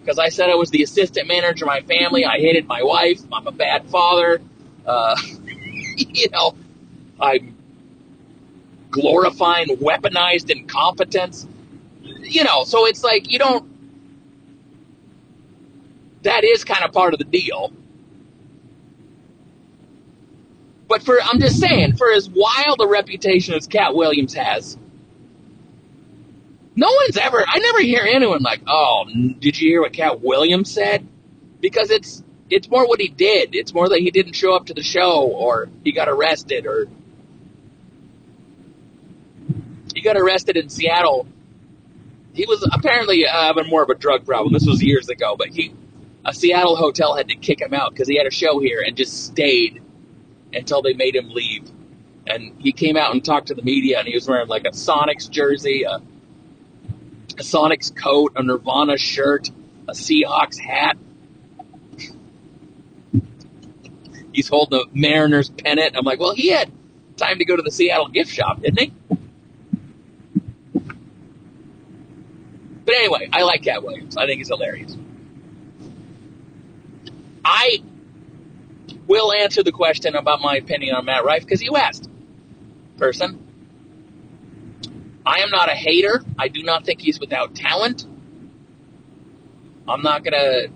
because 0.00 0.18
I 0.18 0.28
said 0.28 0.50
I 0.50 0.54
was 0.54 0.70
the 0.70 0.82
assistant 0.82 1.28
manager 1.28 1.64
of 1.64 1.68
my 1.68 1.80
family. 1.80 2.24
I 2.24 2.38
hated 2.38 2.66
my 2.66 2.82
wife. 2.82 3.20
I'm 3.32 3.46
a 3.46 3.52
bad 3.52 3.88
father. 3.88 4.40
Uh, 4.84 5.16
you 5.96 6.28
know, 6.30 6.54
I'm 7.18 7.53
glorifying 8.94 9.66
weaponized 9.78 10.50
incompetence. 10.50 11.46
You 12.02 12.44
know, 12.44 12.62
so 12.64 12.86
it's 12.86 13.02
like 13.02 13.30
you 13.30 13.38
don't. 13.38 13.68
That 16.22 16.44
is 16.44 16.64
kind 16.64 16.84
of 16.84 16.92
part 16.92 17.12
of 17.12 17.18
the 17.18 17.24
deal. 17.24 17.72
But 20.88 21.02
for 21.02 21.20
I'm 21.20 21.40
just 21.40 21.58
saying, 21.58 21.96
for 21.96 22.12
as 22.12 22.30
wild 22.30 22.80
a 22.80 22.86
reputation 22.86 23.54
as 23.54 23.66
Katt 23.66 23.94
Williams 23.96 24.34
has, 24.34 24.78
no 26.76 26.86
one's 27.02 27.16
ever. 27.16 27.44
I 27.46 27.58
never 27.58 27.80
hear 27.80 28.02
anyone 28.06 28.42
like, 28.42 28.60
"Oh, 28.66 29.06
did 29.40 29.60
you 29.60 29.70
hear 29.70 29.82
what 29.82 29.92
Katt 29.92 30.20
Williams 30.20 30.70
said?" 30.70 31.06
Because 31.60 31.90
it's 31.90 32.22
it's 32.48 32.70
more 32.70 32.86
what 32.86 33.00
he 33.00 33.08
did. 33.08 33.54
It's 33.56 33.74
more 33.74 33.88
that 33.88 33.98
he 33.98 34.10
didn't 34.12 34.34
show 34.34 34.54
up 34.54 34.66
to 34.66 34.74
the 34.74 34.82
show, 34.82 35.22
or 35.22 35.68
he 35.82 35.92
got 35.92 36.08
arrested, 36.08 36.66
or 36.66 36.86
he 39.93 39.93
got 40.04 40.16
arrested 40.16 40.56
in 40.56 40.68
Seattle. 40.68 41.26
He 42.32 42.46
was 42.46 42.68
apparently 42.72 43.26
uh, 43.26 43.32
having 43.32 43.68
more 43.68 43.82
of 43.82 43.90
a 43.90 43.94
drug 43.94 44.24
problem. 44.24 44.52
This 44.52 44.66
was 44.66 44.82
years 44.82 45.08
ago, 45.08 45.36
but 45.36 45.48
he 45.48 45.74
a 46.24 46.32
Seattle 46.32 46.76
hotel 46.76 47.14
had 47.14 47.28
to 47.28 47.36
kick 47.36 47.60
him 47.60 47.74
out 47.74 47.90
because 47.90 48.08
he 48.08 48.16
had 48.16 48.26
a 48.26 48.30
show 48.30 48.58
here 48.58 48.82
and 48.84 48.96
just 48.96 49.26
stayed 49.26 49.82
until 50.52 50.80
they 50.80 50.94
made 50.94 51.14
him 51.14 51.28
leave. 51.28 51.70
And 52.26 52.54
he 52.58 52.72
came 52.72 52.96
out 52.96 53.12
and 53.12 53.22
talked 53.22 53.48
to 53.48 53.54
the 53.54 53.62
media, 53.62 53.98
and 53.98 54.08
he 54.08 54.14
was 54.14 54.26
wearing 54.26 54.48
like 54.48 54.64
a 54.64 54.70
Sonics 54.70 55.28
jersey, 55.28 55.82
a, 55.82 55.96
a 55.96 57.42
Sonics 57.42 57.94
coat, 57.94 58.32
a 58.36 58.42
Nirvana 58.42 58.96
shirt, 58.96 59.50
a 59.86 59.92
Seahawks 59.92 60.58
hat. 60.58 60.96
He's 64.32 64.48
holding 64.48 64.80
a 64.80 64.84
Mariners 64.98 65.50
pennant. 65.50 65.96
I'm 65.96 66.04
like, 66.04 66.18
well, 66.18 66.34
he 66.34 66.48
had 66.48 66.72
time 67.16 67.38
to 67.38 67.44
go 67.44 67.54
to 67.54 67.62
the 67.62 67.70
Seattle 67.70 68.08
gift 68.08 68.32
shop, 68.32 68.62
didn't 68.62 68.80
he? 68.80 68.92
But 72.86 72.94
anyway, 73.14 73.30
I 73.32 73.42
like 73.42 73.62
Katt 73.62 73.82
Williams. 73.82 74.16
I 74.16 74.26
think 74.26 74.38
he's 74.38 74.48
hilarious. 74.48 74.96
I 77.44 77.82
will 79.06 79.32
answer 79.32 79.62
the 79.62 79.72
question 79.72 80.16
about 80.16 80.40
my 80.40 80.56
opinion 80.56 80.94
on 80.94 81.04
Matt 81.04 81.24
Rife 81.24 81.42
because 81.42 81.62
you 81.62 81.76
asked, 81.76 82.08
person. 82.96 83.40
I 85.26 85.40
am 85.40 85.50
not 85.50 85.68
a 85.68 85.74
hater. 85.74 86.22
I 86.38 86.48
do 86.48 86.62
not 86.62 86.84
think 86.84 87.00
he's 87.00 87.18
without 87.18 87.54
talent. 87.54 88.06
I'm 89.88 90.02
not 90.02 90.24
gonna. 90.24 90.68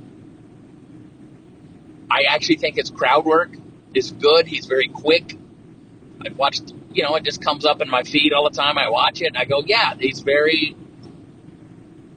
I 2.10 2.22
actually 2.30 2.56
think 2.56 2.76
his 2.76 2.90
crowd 2.90 3.24
work 3.24 3.50
is 3.94 4.10
good. 4.12 4.46
He's 4.46 4.66
very 4.66 4.88
quick. 4.88 5.36
I've 6.24 6.36
watched, 6.36 6.72
you 6.92 7.02
know, 7.02 7.14
it 7.16 7.24
just 7.24 7.42
comes 7.42 7.64
up 7.64 7.80
in 7.80 7.88
my 7.88 8.02
feed 8.02 8.32
all 8.32 8.48
the 8.48 8.56
time. 8.56 8.78
I 8.78 8.90
watch 8.90 9.20
it 9.20 9.26
and 9.26 9.36
I 9.36 9.44
go, 9.44 9.62
yeah, 9.64 9.94
he's 9.98 10.20
very, 10.20 10.76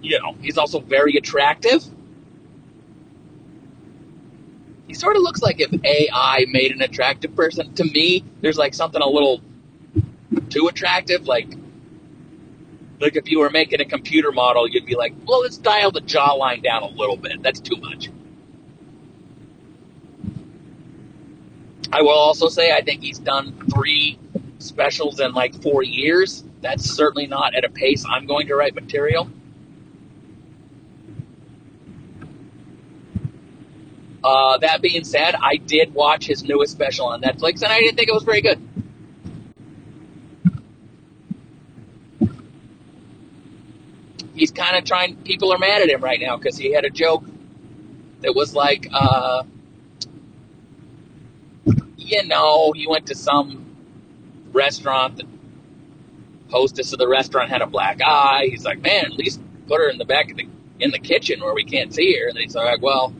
you 0.01 0.19
know, 0.19 0.35
he's 0.41 0.57
also 0.57 0.79
very 0.79 1.15
attractive. 1.15 1.83
He 4.87 4.93
sort 4.93 5.15
of 5.15 5.21
looks 5.21 5.41
like 5.41 5.61
if 5.61 5.71
AI 5.85 6.45
made 6.49 6.71
an 6.71 6.81
attractive 6.81 7.35
person. 7.35 7.73
To 7.75 7.83
me, 7.83 8.23
there's 8.41 8.57
like 8.57 8.73
something 8.73 9.01
a 9.01 9.07
little 9.07 9.41
too 10.49 10.67
attractive. 10.67 11.27
Like, 11.27 11.47
like 12.99 13.15
if 13.15 13.29
you 13.29 13.39
were 13.39 13.49
making 13.49 13.79
a 13.79 13.85
computer 13.85 14.31
model, 14.31 14.67
you'd 14.67 14.85
be 14.85 14.95
like, 14.95 15.13
well, 15.25 15.41
let's 15.41 15.57
dial 15.57 15.91
the 15.91 16.01
jawline 16.01 16.63
down 16.63 16.83
a 16.83 16.89
little 16.89 17.17
bit. 17.17 17.41
That's 17.41 17.59
too 17.59 17.77
much. 17.77 18.09
I 21.93 22.01
will 22.01 22.09
also 22.09 22.47
say 22.47 22.71
I 22.71 22.81
think 22.81 23.01
he's 23.01 23.19
done 23.19 23.53
three 23.73 24.17
specials 24.59 25.19
in 25.19 25.33
like 25.33 25.61
four 25.61 25.83
years. 25.83 26.43
That's 26.61 26.89
certainly 26.89 27.27
not 27.27 27.55
at 27.55 27.65
a 27.65 27.69
pace 27.69 28.05
I'm 28.07 28.25
going 28.25 28.47
to 28.47 28.55
write 28.55 28.75
material. 28.75 29.29
Uh, 34.23 34.57
that 34.59 34.81
being 34.81 35.03
said, 35.03 35.35
I 35.35 35.55
did 35.55 35.93
watch 35.93 36.25
his 36.25 36.43
newest 36.43 36.71
special 36.73 37.07
on 37.07 37.21
Netflix, 37.21 37.63
and 37.63 37.71
I 37.71 37.79
didn't 37.79 37.95
think 37.97 38.07
it 38.07 38.13
was 38.13 38.23
very 38.23 38.41
good. 38.41 38.61
He's 44.35 44.51
kind 44.51 44.77
of 44.77 44.85
trying. 44.85 45.15
People 45.17 45.51
are 45.53 45.57
mad 45.57 45.81
at 45.81 45.89
him 45.89 46.01
right 46.03 46.19
now 46.19 46.37
because 46.37 46.57
he 46.57 46.71
had 46.71 46.85
a 46.85 46.89
joke 46.89 47.23
that 48.21 48.35
was 48.35 48.55
like, 48.55 48.87
uh, 48.91 49.43
you 51.97 52.25
know, 52.25 52.71
he 52.73 52.87
went 52.87 53.07
to 53.07 53.15
some 53.15 53.65
restaurant. 54.51 55.17
The 55.17 55.25
hostess 56.49 56.93
of 56.93 56.99
the 56.99 57.07
restaurant 57.07 57.49
had 57.49 57.61
a 57.61 57.67
black 57.67 58.01
eye. 58.03 58.47
He's 58.49 58.65
like, 58.65 58.81
man, 58.81 59.05
at 59.05 59.13
least 59.13 59.41
put 59.67 59.79
her 59.79 59.89
in 59.89 59.97
the 59.97 60.05
back 60.05 60.31
of 60.31 60.37
the 60.37 60.47
in 60.79 60.91
the 60.91 60.99
kitchen 60.99 61.41
where 61.41 61.53
we 61.53 61.63
can't 61.63 61.93
see 61.93 62.17
her. 62.17 62.27
And 62.27 62.37
he's 62.37 62.55
like, 62.55 62.81
well, 62.81 63.13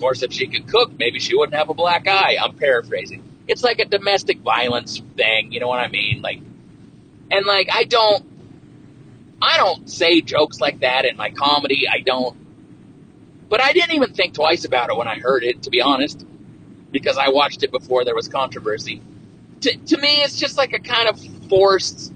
course, 0.00 0.22
if 0.22 0.32
she 0.32 0.46
could 0.46 0.66
cook, 0.66 0.98
maybe 0.98 1.20
she 1.20 1.36
wouldn't 1.36 1.56
have 1.56 1.68
a 1.68 1.74
black 1.74 2.08
eye. 2.08 2.36
I'm 2.40 2.56
paraphrasing. 2.56 3.22
It's 3.46 3.62
like 3.62 3.78
a 3.78 3.84
domestic 3.84 4.40
violence 4.40 5.00
thing. 5.16 5.52
You 5.52 5.60
know 5.60 5.68
what 5.68 5.80
I 5.80 5.88
mean? 5.88 6.22
Like, 6.22 6.40
and 7.30 7.46
like 7.46 7.68
I 7.72 7.84
don't, 7.84 8.24
I 9.40 9.56
don't 9.56 9.88
say 9.88 10.20
jokes 10.20 10.60
like 10.60 10.80
that 10.80 11.04
in 11.04 11.16
my 11.16 11.30
comedy. 11.30 11.86
I 11.88 12.00
don't. 12.00 12.36
But 13.48 13.60
I 13.60 13.72
didn't 13.72 13.94
even 13.94 14.14
think 14.14 14.34
twice 14.34 14.64
about 14.64 14.90
it 14.90 14.96
when 14.96 15.08
I 15.08 15.18
heard 15.18 15.44
it, 15.44 15.62
to 15.62 15.70
be 15.70 15.80
honest 15.80 16.24
because 16.90 17.18
I 17.18 17.28
watched 17.28 17.62
it 17.62 17.70
before 17.70 18.04
there 18.04 18.14
was 18.14 18.28
controversy. 18.28 19.02
To, 19.62 19.76
to 19.76 19.98
me, 19.98 20.22
it's 20.22 20.38
just 20.38 20.56
like 20.56 20.72
a 20.72 20.78
kind 20.78 21.08
of 21.08 21.20
forced 21.48 22.12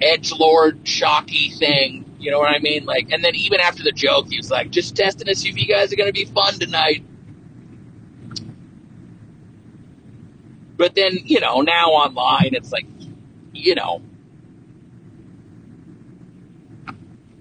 edge 0.00 0.32
lord 0.32 0.86
shocky 0.86 1.50
thing. 1.50 2.04
You 2.18 2.30
know 2.30 2.38
what 2.38 2.54
I 2.54 2.58
mean? 2.58 2.84
Like, 2.84 3.10
and 3.12 3.24
then 3.24 3.34
even 3.34 3.60
after 3.60 3.82
the 3.82 3.92
joke, 3.92 4.28
he 4.28 4.36
was 4.38 4.50
like, 4.50 4.70
"Just 4.70 4.96
testing 4.96 5.26
to 5.26 5.34
see 5.34 5.50
if 5.50 5.58
you 5.58 5.66
guys 5.66 5.92
are 5.92 5.96
going 5.96 6.08
to 6.08 6.12
be 6.12 6.24
fun 6.24 6.54
tonight." 6.54 7.04
But 10.76 10.94
then, 10.94 11.18
you 11.24 11.40
know, 11.40 11.62
now 11.62 11.86
online, 11.88 12.50
it's 12.54 12.70
like, 12.70 12.86
you 13.54 13.74
know, 13.74 14.02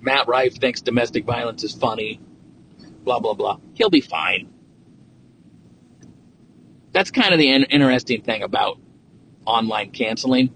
Matt 0.01 0.27
Rife 0.27 0.55
thinks 0.55 0.81
domestic 0.81 1.25
violence 1.25 1.63
is 1.63 1.73
funny 1.73 2.19
blah, 3.05 3.19
blah, 3.19 3.35
blah. 3.35 3.59
He'll 3.75 3.89
be 3.89 4.01
fine. 4.01 4.49
That's 6.91 7.11
kind 7.11 7.33
of 7.33 7.39
the 7.39 7.49
in- 7.49 7.63
interesting 7.65 8.21
thing 8.21 8.43
about 8.43 8.79
online 9.45 9.91
canceling 9.91 10.53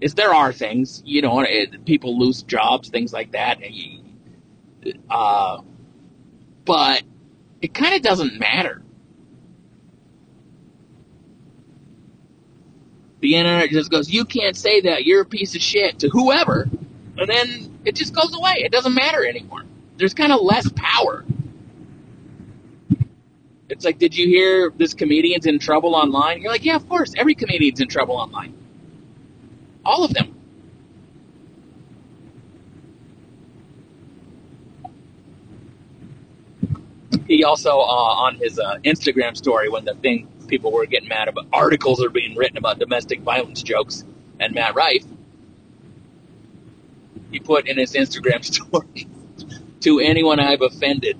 is 0.00 0.14
there 0.14 0.34
are 0.34 0.52
things, 0.52 1.02
you 1.04 1.22
know, 1.22 1.40
it, 1.40 1.84
people 1.84 2.18
lose 2.18 2.42
jobs, 2.42 2.88
things 2.88 3.12
like 3.12 3.32
that. 3.32 3.58
Uh, 5.10 5.62
but 6.64 7.02
it 7.60 7.74
kind 7.74 7.94
of 7.94 8.02
doesn't 8.02 8.38
matter. 8.38 8.82
The 13.20 13.34
internet 13.34 13.70
just 13.70 13.90
goes, 13.90 14.08
you 14.08 14.24
can't 14.24 14.56
say 14.56 14.80
that, 14.82 15.04
you're 15.04 15.22
a 15.22 15.26
piece 15.26 15.56
of 15.56 15.60
shit 15.60 15.98
to 16.00 16.08
whoever, 16.08 16.68
and 17.16 17.28
then 17.28 17.80
it 17.84 17.96
just 17.96 18.14
goes 18.14 18.32
away. 18.32 18.58
It 18.58 18.70
doesn't 18.70 18.94
matter 18.94 19.26
anymore. 19.26 19.62
There's 19.96 20.14
kind 20.14 20.32
of 20.32 20.40
less 20.40 20.70
power. 20.76 21.24
It's 23.68 23.84
like, 23.84 23.98
did 23.98 24.16
you 24.16 24.26
hear 24.26 24.72
this 24.76 24.94
comedian's 24.94 25.46
in 25.46 25.58
trouble 25.58 25.96
online? 25.96 26.40
You're 26.40 26.52
like, 26.52 26.64
yeah, 26.64 26.76
of 26.76 26.88
course. 26.88 27.12
Every 27.16 27.34
comedian's 27.34 27.80
in 27.80 27.88
trouble 27.88 28.14
online. 28.14 28.54
All 29.88 30.04
of 30.04 30.12
them. 30.12 30.34
He 37.26 37.42
also, 37.42 37.70
uh, 37.70 37.72
on 38.26 38.36
his 38.36 38.58
uh, 38.58 38.76
Instagram 38.84 39.34
story, 39.34 39.70
when 39.70 39.86
the 39.86 39.94
thing 39.94 40.28
people 40.46 40.72
were 40.72 40.84
getting 40.84 41.08
mad 41.08 41.28
about, 41.28 41.46
articles 41.54 42.02
are 42.04 42.10
being 42.10 42.36
written 42.36 42.58
about 42.58 42.78
domestic 42.78 43.22
violence 43.22 43.62
jokes 43.62 44.04
and 44.38 44.54
Matt 44.54 44.74
Rife, 44.74 45.06
he 47.30 47.40
put 47.40 47.66
in 47.66 47.78
his 47.78 47.94
Instagram 47.94 48.44
story, 48.54 49.08
to 49.80 50.00
anyone 50.00 50.38
I've 50.38 50.60
offended, 50.60 51.16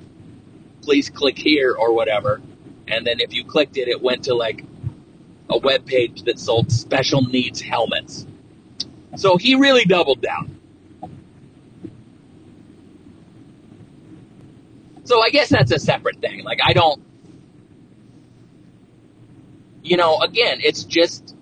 please 0.82 1.08
click 1.08 1.38
here 1.38 1.74
or 1.74 1.94
whatever. 1.94 2.42
And 2.86 3.06
then 3.06 3.20
if 3.20 3.32
you 3.32 3.44
clicked 3.44 3.78
it, 3.78 3.88
it 3.88 4.02
went 4.02 4.24
to 4.24 4.34
like 4.34 4.62
a 5.48 5.56
web 5.56 5.86
page 5.86 6.24
that 6.24 6.38
sold 6.38 6.70
special 6.70 7.22
needs 7.22 7.62
helmets. 7.62 8.26
So 9.16 9.36
he 9.36 9.54
really 9.54 9.84
doubled 9.84 10.20
down. 10.20 10.58
So 15.04 15.22
I 15.22 15.30
guess 15.30 15.48
that's 15.48 15.72
a 15.72 15.78
separate 15.78 16.20
thing. 16.20 16.44
Like 16.44 16.60
I 16.62 16.72
don't 16.72 17.02
you 19.88 19.96
know, 19.96 20.20
again, 20.20 20.58
it's 20.62 20.84
just 20.84 21.34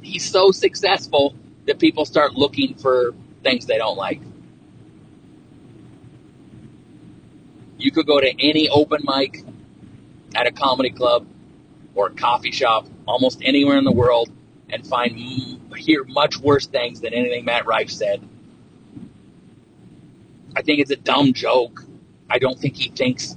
he's 0.00 0.28
so 0.28 0.50
successful 0.50 1.34
that 1.66 1.78
people 1.78 2.04
start 2.04 2.34
looking 2.34 2.74
for 2.74 3.14
things 3.42 3.66
they 3.66 3.78
don't 3.78 3.96
like. 3.96 4.20
You 7.78 7.90
could 7.90 8.06
go 8.06 8.20
to 8.20 8.28
any 8.38 8.68
open 8.68 9.02
mic 9.04 9.44
at 10.34 10.46
a 10.46 10.52
comedy 10.52 10.90
club 10.90 11.26
or 11.94 12.08
a 12.08 12.10
coffee 12.10 12.52
shop, 12.52 12.86
almost 13.06 13.40
anywhere 13.42 13.76
in 13.76 13.84
the 13.84 13.92
world, 13.92 14.30
and 14.72 14.86
find 14.86 15.16
hear 15.76 16.04
much 16.04 16.38
worse 16.38 16.66
things 16.66 17.00
than 17.00 17.14
anything 17.14 17.44
Matt 17.44 17.66
Rife 17.66 17.90
said. 17.90 18.26
I 20.56 20.62
think 20.62 20.80
it's 20.80 20.90
a 20.90 20.96
dumb 20.96 21.32
joke. 21.32 21.84
I 22.30 22.38
don't 22.38 22.58
think 22.58 22.76
he 22.76 22.90
thinks 22.90 23.36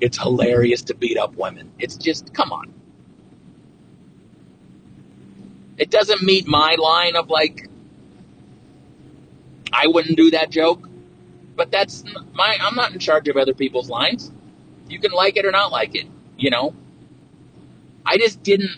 it's 0.00 0.18
hilarious 0.18 0.82
to 0.82 0.94
beat 0.94 1.18
up 1.18 1.36
women. 1.36 1.70
It's 1.78 1.96
just 1.96 2.32
come 2.32 2.52
on. 2.52 2.72
It 5.76 5.90
doesn't 5.90 6.22
meet 6.22 6.46
my 6.46 6.76
line 6.78 7.16
of 7.16 7.28
like 7.30 7.68
I 9.72 9.88
wouldn't 9.88 10.16
do 10.16 10.30
that 10.30 10.50
joke. 10.50 10.88
But 11.56 11.70
that's 11.70 12.04
my, 12.32 12.56
I'm 12.60 12.74
not 12.74 12.92
in 12.92 12.98
charge 12.98 13.28
of 13.28 13.36
other 13.36 13.54
people's 13.54 13.88
lines. 13.88 14.32
You 14.88 14.98
can 14.98 15.12
like 15.12 15.36
it 15.36 15.46
or 15.46 15.50
not 15.52 15.72
like 15.72 15.94
it, 15.94 16.06
you 16.36 16.50
know? 16.50 16.74
I 18.04 18.18
just 18.18 18.42
didn't. 18.42 18.72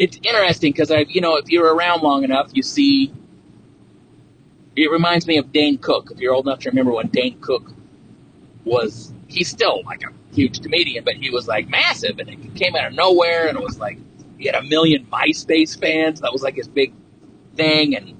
It's 0.00 0.18
interesting 0.22 0.72
because 0.72 0.90
I, 0.90 1.00
you 1.10 1.20
know, 1.20 1.36
if 1.36 1.50
you're 1.50 1.74
around 1.74 2.02
long 2.02 2.24
enough, 2.24 2.50
you 2.54 2.62
see. 2.62 3.12
It 4.74 4.90
reminds 4.90 5.26
me 5.26 5.36
of 5.36 5.52
Dane 5.52 5.76
Cook. 5.76 6.10
If 6.10 6.18
you're 6.18 6.32
old 6.32 6.46
enough 6.46 6.60
to 6.60 6.70
remember 6.70 6.92
when 6.92 7.08
Dane 7.08 7.38
Cook 7.40 7.70
was, 8.64 9.12
he's 9.28 9.50
still 9.50 9.82
like 9.84 10.02
a 10.02 10.34
huge 10.34 10.62
comedian, 10.62 11.04
but 11.04 11.16
he 11.16 11.28
was 11.28 11.46
like 11.46 11.68
massive 11.68 12.18
and 12.18 12.30
it 12.30 12.54
came 12.54 12.74
out 12.76 12.86
of 12.86 12.94
nowhere 12.94 13.48
and 13.48 13.58
it 13.58 13.62
was 13.62 13.78
like, 13.78 13.98
he 14.38 14.46
had 14.46 14.54
a 14.54 14.62
million 14.62 15.04
MySpace 15.12 15.78
fans. 15.78 16.22
That 16.22 16.32
was 16.32 16.42
like 16.42 16.54
his 16.54 16.66
big 16.66 16.94
thing. 17.56 17.94
And 17.94 18.14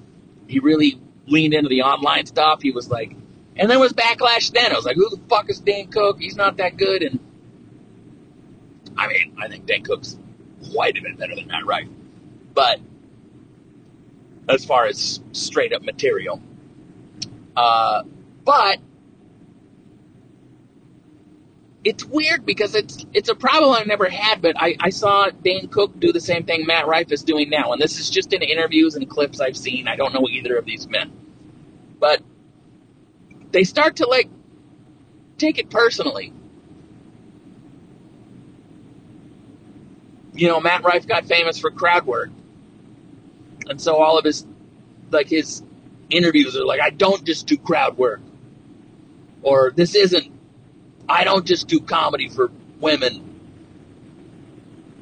he 0.48 0.58
really 0.58 1.00
leaned 1.28 1.54
into 1.54 1.70
the 1.70 1.80
online 1.80 2.26
stuff. 2.26 2.60
He 2.60 2.72
was 2.72 2.90
like, 2.90 3.16
and 3.56 3.70
there 3.70 3.78
was 3.78 3.94
backlash 3.94 4.52
then. 4.52 4.70
I 4.70 4.74
was 4.74 4.84
like, 4.84 4.96
who 4.96 5.08
the 5.08 5.20
fuck 5.30 5.48
is 5.48 5.60
Dane 5.60 5.88
Cook? 5.88 6.20
He's 6.20 6.36
not 6.36 6.58
that 6.58 6.76
good. 6.76 7.02
And 7.02 7.18
I 8.98 9.08
mean, 9.08 9.34
I 9.40 9.48
think 9.48 9.64
Dane 9.64 9.82
Cook's 9.82 10.18
quite 10.72 10.98
a 10.98 11.02
bit 11.02 11.18
better 11.18 11.34
than 11.36 11.48
Matt 11.48 11.66
Rife. 11.66 11.88
But 12.54 12.80
as 14.48 14.64
far 14.64 14.86
as 14.86 15.20
straight 15.32 15.72
up 15.72 15.82
material, 15.82 16.40
Uh, 17.56 18.02
but 18.44 18.78
it's 21.84 22.04
weird 22.04 22.46
because 22.46 22.74
it's 22.74 23.06
it's 23.14 23.28
a 23.28 23.34
problem 23.34 23.72
I've 23.72 23.86
never 23.86 24.08
had, 24.08 24.42
but 24.42 24.56
I, 24.58 24.76
I 24.80 24.90
saw 24.90 25.30
Dane 25.30 25.68
Cook 25.68 25.98
do 26.00 26.12
the 26.12 26.20
same 26.20 26.44
thing 26.44 26.66
Matt 26.66 26.86
Rife 26.86 27.12
is 27.12 27.24
doing 27.24 27.50
now, 27.50 27.72
and 27.72 27.80
this 27.82 27.98
is 27.98 28.10
just 28.10 28.32
in 28.32 28.42
interviews 28.42 28.96
and 28.96 29.08
clips 29.08 29.40
I've 29.40 29.56
seen. 29.56 29.88
I 29.88 29.96
don't 29.96 30.14
know 30.14 30.28
either 30.30 30.56
of 30.56 30.66
these 30.66 30.88
men, 30.88 31.12
but 32.00 32.22
they 33.52 33.64
start 33.64 33.96
to 33.96 34.06
like 34.08 34.28
take 35.38 35.58
it 35.58 35.70
personally. 35.70 36.32
You 40.32 40.48
know, 40.48 40.60
Matt 40.60 40.84
Rife 40.84 41.06
got 41.06 41.26
famous 41.26 41.58
for 41.58 41.70
crowd 41.70 42.06
work, 42.06 42.30
and 43.68 43.80
so 43.80 43.96
all 43.96 44.18
of 44.18 44.24
his 44.24 44.46
like 45.10 45.28
his 45.28 45.62
interviews 46.08 46.56
are 46.56 46.64
like, 46.64 46.80
I 46.80 46.90
don't 46.90 47.24
just 47.24 47.46
do 47.46 47.56
crowd 47.56 47.98
work, 47.98 48.20
or 49.42 49.72
this 49.74 49.94
isn't 49.94 50.32
I 51.10 51.24
don't 51.24 51.44
just 51.44 51.66
do 51.66 51.80
comedy 51.80 52.28
for 52.28 52.52
women. 52.78 53.26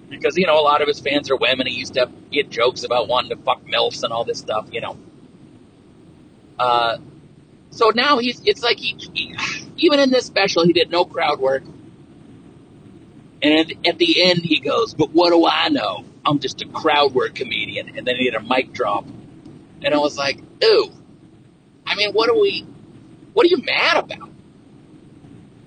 Because, 0.09 0.39
you 0.39 0.47
know, 0.47 0.59
a 0.59 0.63
lot 0.63 0.81
of 0.81 0.89
his 0.89 1.01
fans 1.01 1.31
are 1.31 1.37
women. 1.37 1.67
He 1.67 1.75
used 1.75 1.95
to 1.95 2.01
have, 2.01 2.13
he 2.31 2.39
had 2.39 2.51
jokes 2.51 2.83
about 2.83 3.09
wanting 3.09 3.31
to 3.31 3.37
fuck 3.37 3.63
MILFs 3.67 4.03
and 4.03 4.13
all 4.13 4.25
this 4.25 4.39
stuff, 4.39 4.69
you 4.73 4.81
know. 4.81 4.97
Uh, 6.59 6.97
so 7.71 7.91
now 7.95 8.19
he's, 8.19 8.41
it's 8.47 8.63
like 8.63 8.79
he, 8.79 8.97
he, 9.13 9.37
even 9.77 10.01
in 10.01 10.11
this 10.11 10.25
special, 10.25 10.65
he 10.65 10.73
did 10.73 10.91
no 10.91 11.05
crowd 11.05 11.41
work. 11.41 11.63
And 13.41 13.73
at 13.87 13.99
the 13.99 14.23
end, 14.23 14.41
he 14.41 14.61
goes, 14.61 14.95
But 14.95 15.11
what 15.11 15.31
do 15.31 15.47
I 15.47 15.69
know? 15.69 16.05
I'm 16.27 16.41
just 16.41 16.61
a 16.63 16.67
crowd 16.67 17.15
work 17.15 17.35
comedian. 17.35 17.97
And 17.97 18.07
then 18.07 18.17
he 18.17 18.27
had 18.27 18.35
a 18.35 18.43
mic 18.43 18.73
drop. 18.73 19.07
And 19.83 19.95
I 19.95 19.99
was 19.99 20.17
like, 20.19 20.41
Ooh. 20.65 20.91
I 21.87 21.95
mean, 21.95 22.13
what 22.13 22.29
are 22.29 22.39
we, 22.39 22.67
what 23.33 23.47
are 23.47 23.49
you 23.49 23.63
mad 23.63 23.97
about? 23.97 24.31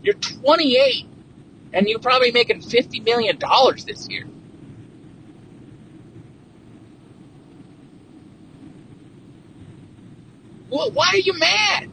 You're 0.04 0.16
28 0.16 1.06
and 1.74 1.88
you're 1.88 2.00
probably 2.00 2.32
making 2.32 2.62
$50 2.62 3.04
million 3.04 3.40
this 3.86 4.10
year. 4.10 4.28
Well, 10.70 10.92
why 10.92 11.10
are 11.14 11.18
you 11.18 11.38
mad? 11.38 11.90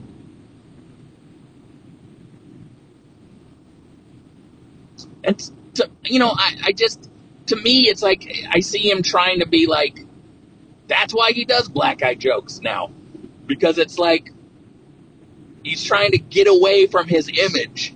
And 5.24 5.50
to, 5.78 5.90
you 6.04 6.18
know, 6.18 6.30
I, 6.30 6.56
I 6.66 6.72
just, 6.72 7.10
to 7.46 7.56
me, 7.56 7.88
it's 7.88 8.02
like 8.02 8.30
I 8.50 8.60
see 8.60 8.90
him 8.90 9.02
trying 9.02 9.40
to 9.40 9.46
be 9.48 9.66
like, 9.66 10.04
that's 10.86 11.12
why 11.12 11.32
he 11.32 11.44
does 11.44 11.68
black 11.68 12.02
eye 12.02 12.14
jokes 12.14 12.60
now. 12.60 12.90
Because 13.46 13.78
it's 13.78 13.98
like 13.98 14.32
he's 15.62 15.82
trying 15.82 16.12
to 16.12 16.18
get 16.18 16.46
away 16.46 16.86
from 16.86 17.08
his 17.08 17.28
image 17.28 17.94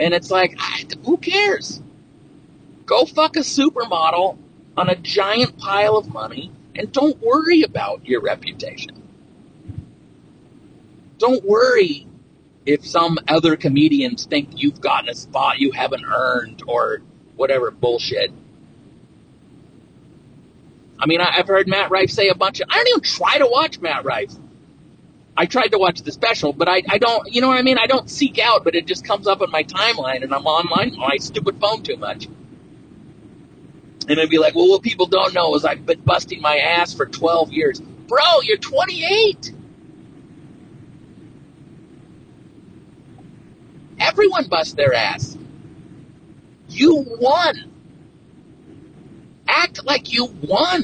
and 0.00 0.14
it's 0.14 0.30
like, 0.30 0.58
who 1.04 1.18
cares? 1.18 1.80
Go 2.86 3.04
fuck 3.04 3.36
a 3.36 3.40
supermodel 3.40 4.38
on 4.76 4.88
a 4.88 4.96
giant 4.96 5.58
pile 5.58 5.96
of 5.96 6.08
money 6.12 6.50
and 6.74 6.90
don't 6.90 7.20
worry 7.20 7.62
about 7.62 8.06
your 8.06 8.22
reputation. 8.22 9.02
Don't 11.18 11.44
worry 11.44 12.06
if 12.66 12.86
some 12.86 13.18
other 13.28 13.56
comedians 13.56 14.26
think 14.26 14.50
you've 14.54 14.80
gotten 14.80 15.08
a 15.08 15.14
spot 15.14 15.58
you 15.58 15.72
haven't 15.72 16.04
earned 16.04 16.62
or 16.66 17.02
whatever 17.36 17.70
bullshit. 17.70 18.30
I 20.98 21.06
mean, 21.06 21.20
I've 21.20 21.48
heard 21.48 21.66
Matt 21.66 21.90
Rife 21.90 22.10
say 22.10 22.28
a 22.28 22.34
bunch 22.34 22.60
of. 22.60 22.68
I 22.70 22.76
don't 22.76 22.88
even 22.88 23.00
try 23.00 23.38
to 23.38 23.46
watch 23.46 23.80
Matt 23.80 24.04
Rife. 24.04 24.32
I 25.36 25.46
tried 25.46 25.68
to 25.68 25.78
watch 25.78 26.02
the 26.02 26.12
special, 26.12 26.52
but 26.52 26.68
I, 26.68 26.82
I 26.88 26.98
don't, 26.98 27.32
you 27.32 27.40
know 27.40 27.48
what 27.48 27.58
I 27.58 27.62
mean? 27.62 27.78
I 27.78 27.86
don't 27.86 28.10
seek 28.10 28.38
out, 28.38 28.62
but 28.62 28.74
it 28.74 28.86
just 28.86 29.06
comes 29.06 29.26
up 29.26 29.40
in 29.40 29.50
my 29.50 29.62
timeline 29.62 30.22
and 30.22 30.34
I'm 30.34 30.44
online 30.44 30.92
on 30.92 30.98
my 30.98 31.16
stupid 31.16 31.58
phone 31.58 31.82
too 31.82 31.96
much. 31.96 32.28
And 34.08 34.20
I'd 34.20 34.28
be 34.28 34.38
like, 34.38 34.54
well, 34.54 34.68
what 34.68 34.82
people 34.82 35.06
don't 35.06 35.32
know 35.32 35.54
is 35.54 35.64
I've 35.64 35.86
been 35.86 36.00
busting 36.00 36.42
my 36.42 36.58
ass 36.58 36.92
for 36.92 37.06
12 37.06 37.52
years. 37.52 37.80
Bro, 37.80 38.42
you're 38.42 38.58
28. 38.58 39.52
Everyone 44.00 44.46
busts 44.46 44.72
their 44.72 44.94
ass. 44.94 45.36
You 46.70 47.04
won. 47.20 47.70
Act 49.46 49.84
like 49.84 50.12
you 50.12 50.26
won. 50.42 50.82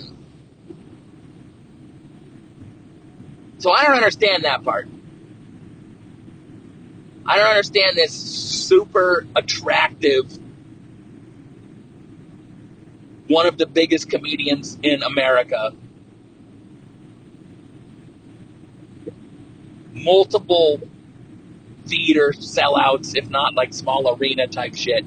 So 3.58 3.72
I 3.72 3.84
don't 3.84 3.94
understand 3.94 4.44
that 4.44 4.62
part. 4.62 4.86
I 7.24 7.38
don't 7.38 7.48
understand 7.48 7.96
this 7.96 8.12
super 8.12 9.26
attractive, 9.34 10.38
one 13.26 13.46
of 13.46 13.58
the 13.58 13.66
biggest 13.66 14.08
comedians 14.08 14.78
in 14.82 15.02
America. 15.02 15.72
Multiple 19.92 20.80
theater 21.86 22.32
sellouts, 22.36 23.16
if 23.16 23.30
not 23.30 23.54
like 23.54 23.72
small 23.72 24.16
arena 24.16 24.46
type 24.46 24.74
shit. 24.74 25.04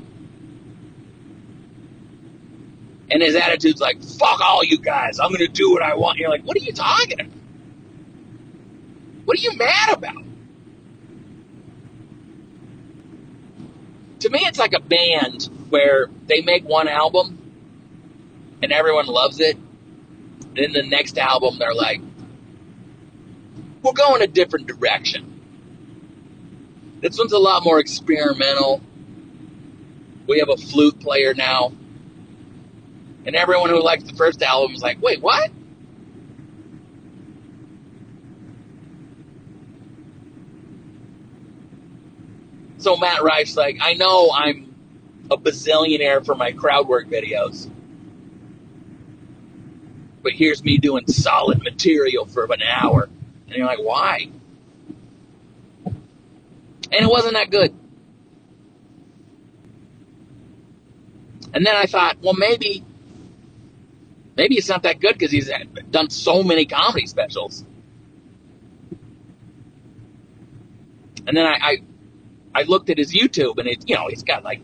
And 3.12 3.24
his 3.24 3.36
attitude's 3.36 3.82
like, 3.82 4.02
fuck 4.04 4.40
all 4.40 4.64
you 4.64 4.78
guys. 4.78 5.20
I'm 5.20 5.32
to 5.34 5.48
do 5.48 5.72
what 5.72 5.82
I 5.82 5.96
want. 5.96 6.20
You're 6.20 6.30
like, 6.30 6.44
what 6.44 6.56
are 6.56 6.62
you 6.62 6.72
talking 6.72 7.20
about? 7.20 7.34
What 9.26 9.38
are 9.38 9.42
you 9.42 9.58
mad 9.58 9.98
about? 9.98 10.24
To 14.22 14.30
me, 14.30 14.40
it's 14.40 14.60
like 14.60 14.74
a 14.74 14.80
band 14.80 15.50
where 15.70 16.10
they 16.28 16.42
make 16.42 16.66
one 16.66 16.88
album 16.88 17.38
and 18.62 18.72
everyone 18.72 19.06
loves 19.06 19.40
it. 19.40 19.58
Then 20.56 20.74
the 20.74 20.84
next 20.84 21.18
album, 21.18 21.58
they're 21.58 21.74
like, 21.74 22.02
we're 23.82 23.94
going 23.94 24.22
a 24.22 24.28
different 24.28 24.68
direction. 24.68 25.29
This 27.02 27.18
one's 27.18 27.32
a 27.32 27.40
lot 27.40 27.64
more 27.64 27.80
experimental. 27.80 28.82
We 30.28 30.40
have 30.40 30.50
a 30.50 30.58
flute 30.58 31.00
player 31.00 31.34
now. 31.34 31.72
And 33.26 33.36
everyone 33.36 33.70
who 33.70 33.82
liked 33.82 34.08
the 34.08 34.14
first 34.14 34.42
album 34.42 34.76
is 34.76 34.82
like, 34.82 35.02
wait, 35.02 35.22
what? 35.22 35.52
So 42.78 42.96
Matt 42.96 43.24
Rife's 43.24 43.58
like, 43.58 43.78
I 43.82 43.94
know 43.94 44.32
I'm 44.34 44.74
a 45.30 45.38
bazillionaire 45.38 46.26
for 46.26 46.34
my 46.34 46.54
crowd 46.54 46.88
work 46.88 47.08
videos. 47.08 47.70
But 50.24 50.34
here's 50.34 50.64
me 50.64 50.78
doing 50.78 51.08
solid 51.08 51.62
material 51.62 52.26
for 52.26 52.46
an 52.46 52.62
hour. 52.62 53.10
And 53.48 53.56
you're 53.56 53.66
like, 53.66 53.80
why? 53.80 54.30
And 56.92 57.06
it 57.06 57.10
wasn't 57.10 57.34
that 57.34 57.52
good. 57.52 57.74
And 61.54 61.66
then 61.66 61.76
I 61.76 61.86
thought, 61.86 62.18
well, 62.22 62.36
maybe, 62.36 62.84
maybe 64.38 64.56
it's 64.56 64.70
not 64.70 64.84
that 64.84 65.00
good 65.00 65.14
because 65.14 65.32
he's 65.32 65.52
done 65.92 66.10
so 66.10 66.44
many 66.44 66.66
comedy 66.66 67.08
specials. 67.08 67.66
And 71.28 71.38
then 71.38 71.46
I, 71.46 71.58
I 71.62 71.78
I 72.56 72.64
looked 72.64 72.90
at 72.90 72.98
his 72.98 73.14
YouTube 73.14 73.58
and 73.60 73.68
it, 73.68 73.88
you 73.88 73.96
know, 73.96 74.08
he's 74.08 74.24
got 74.24 74.44
like 74.44 74.62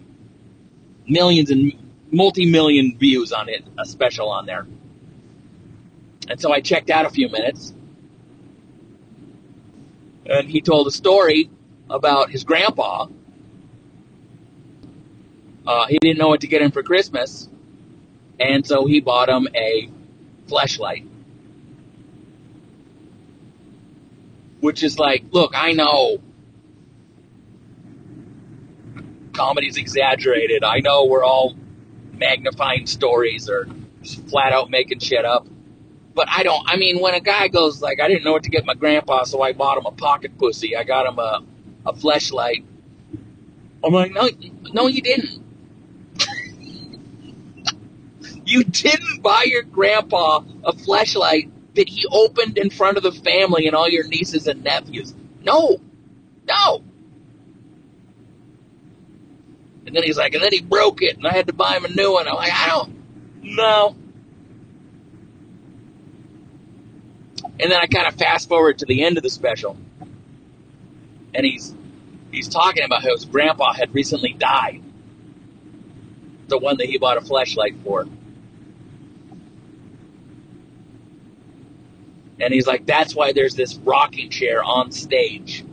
millions 1.08 1.52
and 1.52 1.74
multi-million 2.12 2.98
views 2.98 3.32
on 3.32 3.50
it, 3.50 3.64
a 3.78 3.86
special 3.86 4.30
on 4.30 4.46
there. 4.46 4.66
And 6.28 6.40
so 6.42 6.52
I 6.52 6.62
checked 6.62 6.90
out 6.90 7.06
a 7.06 7.10
few 7.10 7.30
minutes. 7.30 7.74
And 10.26 10.50
he 10.50 10.62
told 10.62 10.88
a 10.88 10.92
story 10.92 11.50
about 11.90 12.32
his 12.32 12.44
grandpa. 12.44 13.08
Uh, 15.66 15.88
he 15.88 15.98
didn't 16.00 16.18
know 16.18 16.28
what 16.28 16.42
to 16.42 16.48
get 16.48 16.62
him 16.62 16.72
for 16.72 16.84
Christmas. 16.84 17.50
And 18.40 18.66
so 18.66 18.86
he 18.86 19.00
bought 19.00 19.30
him 19.30 19.48
a 19.56 19.90
flashlight. 20.48 21.08
Which 24.60 24.84
is 24.84 25.00
like, 25.00 25.26
look, 25.32 25.54
I 25.56 25.74
know 25.74 26.18
comedy's 29.34 29.78
exaggerated. 29.78 30.64
I 30.64 30.80
know 30.80 31.06
we're 31.06 31.24
all 31.24 31.56
magnifying 32.14 32.88
stories 32.88 33.50
or 33.50 33.68
just 34.02 34.28
flat 34.30 34.54
out 34.54 34.70
making 34.70 35.00
shit 35.00 35.26
up. 35.26 35.46
But 36.14 36.30
I 36.30 36.44
don't, 36.44 36.64
I 36.68 36.78
mean, 36.78 37.00
when 37.00 37.14
a 37.14 37.20
guy 37.20 37.50
goes 37.50 37.82
like, 37.82 38.00
I 38.00 38.08
didn't 38.08 38.24
know 38.24 38.32
what 38.32 38.44
to 38.44 38.50
get 38.50 38.66
my 38.66 38.74
grandpa, 38.74 39.26
so 39.26 39.42
I 39.42 39.52
bought 39.52 39.78
him 39.78 39.86
a 39.86 39.92
pocket 39.92 40.38
pussy. 40.38 40.76
I 40.76 40.84
got 40.84 41.06
him 41.06 41.20
a, 41.20 41.44
a 41.86 41.96
flashlight. 41.96 42.66
I'm 43.84 43.94
like, 43.94 44.12
no, 44.12 44.30
no, 44.74 44.88
you 44.88 45.02
didn't. 45.02 45.44
you 48.46 48.64
didn't 48.64 49.22
buy 49.22 49.44
your 49.46 49.64
grandpa 49.64 50.42
a 50.64 50.74
flashlight 50.74 51.52
that 51.76 51.88
he 51.88 52.06
opened 52.10 52.58
in 52.58 52.70
front 52.70 52.98
of 52.98 53.04
the 53.04 53.12
family 53.12 53.68
and 53.68 53.76
all 53.76 53.90
your 53.90 54.08
nieces 54.08 54.48
and 54.48 54.64
nephews. 54.64 55.14
No, 55.44 55.80
no. 56.48 56.84
And 59.86 59.96
then 59.96 60.04
he's 60.04 60.18
like, 60.18 60.34
and 60.34 60.44
then 60.44 60.52
he 60.52 60.62
broke 60.62 61.04
it, 61.04 61.18
and 61.18 61.28
I 61.28 61.34
had 61.34 61.48
to 61.48 61.54
buy 61.54 61.76
him 61.76 61.86
a 61.86 61.90
new 61.90 62.14
one. 62.14 62.28
I'm 62.28 62.36
like, 62.36 62.52
I 62.52 62.70
don't, 62.70 62.96
no. 63.44 63.96
And 67.60 67.72
then 67.72 67.80
I 67.80 67.86
kind 67.86 68.08
of 68.08 68.16
fast 68.16 68.50
forward 68.50 68.80
to 68.80 68.86
the 68.86 69.04
end 69.04 69.18
of 69.18 69.24
the 69.24 69.30
special, 69.30 69.78
and 71.36 71.46
he's 71.46 71.76
he's 72.32 72.48
talking 72.48 72.84
about 72.84 73.04
how 73.04 73.12
his 73.12 73.26
grandpa 73.26 73.74
had 73.74 73.94
recently 73.94 74.34
died, 74.34 74.82
the 76.48 76.58
one 76.58 76.78
that 76.78 76.88
he 76.88 76.98
bought 76.98 77.18
a 77.18 77.22
flashlight 77.22 77.76
for. 77.84 78.08
And 82.40 82.54
he's 82.54 82.68
like, 82.68 82.86
that's 82.86 83.16
why 83.16 83.32
there's 83.32 83.56
this 83.56 83.76
rocking 83.76 84.30
chair 84.30 84.64
on 84.64 84.92
stage. 84.92 85.64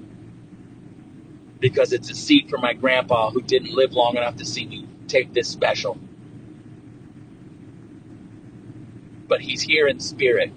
Because 1.58 1.92
it's 1.92 2.10
a 2.10 2.14
seat 2.14 2.48
for 2.50 2.58
my 2.58 2.72
grandpa 2.72 3.30
who 3.30 3.42
didn't 3.42 3.74
live 3.74 3.92
long 3.92 4.16
enough 4.16 4.36
to 4.36 4.44
see 4.44 4.66
me 4.66 4.86
take 5.08 5.32
this 5.32 5.48
special. 5.48 5.98
But 9.26 9.40
he's 9.40 9.62
here 9.62 9.88
in 9.88 9.98
spirit. 9.98 10.52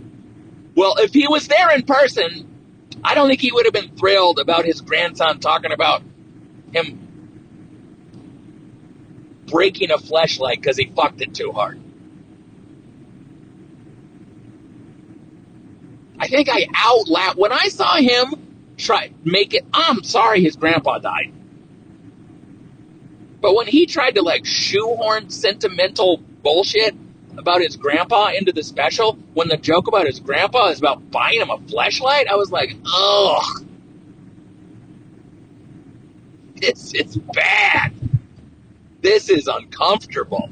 Well, 0.75 0.95
if 0.99 1.13
he 1.13 1.27
was 1.27 1.47
there 1.47 1.71
in 1.71 1.83
person, 1.83 2.54
I 3.07 3.13
don't 3.13 3.27
think 3.27 3.39
he 3.39 3.51
would 3.51 3.65
have 3.67 3.73
been 3.73 3.95
thrilled 3.95 4.39
about 4.39 4.65
his 4.65 4.81
grandson 4.81 5.39
talking 5.39 5.71
about 5.71 6.01
him 6.73 6.99
breaking 9.45 9.91
a 9.91 9.99
flashlight 9.99 10.59
because 10.59 10.75
he 10.75 10.85
fucked 10.85 11.21
it 11.21 11.35
too 11.35 11.51
hard. 11.51 11.79
I 16.17 16.27
think 16.27 16.49
I 16.51 16.65
out 16.75 17.07
loud 17.07 17.37
when 17.37 17.51
I 17.51 17.67
saw 17.67 17.95
him 17.97 18.73
try 18.77 19.11
make 19.23 19.53
it. 19.53 19.65
I'm 19.71 20.01
sorry, 20.01 20.41
his 20.41 20.55
grandpa 20.55 20.97
died. 20.97 21.31
But 23.39 23.53
when 23.53 23.67
he 23.67 23.85
tried 23.85 24.15
to 24.15 24.23
like 24.23 24.47
shoehorn 24.47 25.29
sentimental 25.29 26.17
bullshit 26.17 26.95
about 27.37 27.61
his 27.61 27.75
grandpa 27.75 28.31
into 28.37 28.51
the 28.51 28.63
special, 28.63 29.17
when 29.33 29.47
the 29.47 29.57
joke 29.57 29.87
about 29.87 30.05
his 30.05 30.19
grandpa 30.19 30.67
is 30.67 30.79
about 30.79 31.11
buying 31.11 31.41
him 31.41 31.49
a 31.49 31.57
flashlight, 31.69 32.27
I 32.27 32.35
was 32.35 32.51
like, 32.51 32.75
ugh. 32.85 33.65
This 36.55 36.93
is 36.93 37.17
bad. 37.17 37.93
This 39.01 39.29
is 39.29 39.47
uncomfortable. 39.47 40.49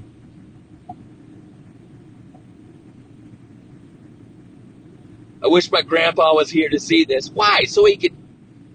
I 5.43 5.48
wish 5.48 5.72
my 5.72 5.82
grandpa 5.82 6.34
was 6.34 6.50
here 6.50 6.69
to 6.69 6.80
see 6.80 7.04
this. 7.04 7.30
Why? 7.30 7.63
So 7.65 7.86
he 7.86 7.98
could 7.98 8.15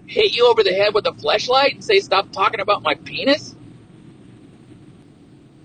hit 0.07 0.35
you 0.35 0.47
over 0.47 0.62
the 0.62 0.73
head 0.73 0.94
with 0.94 1.07
a 1.07 1.14
flashlight 1.14 1.75
and 1.75 1.85
say, 1.85 2.01
stop 2.01 2.33
talking 2.33 2.61
about 2.61 2.83
my 2.83 2.94
penis? 2.94 3.55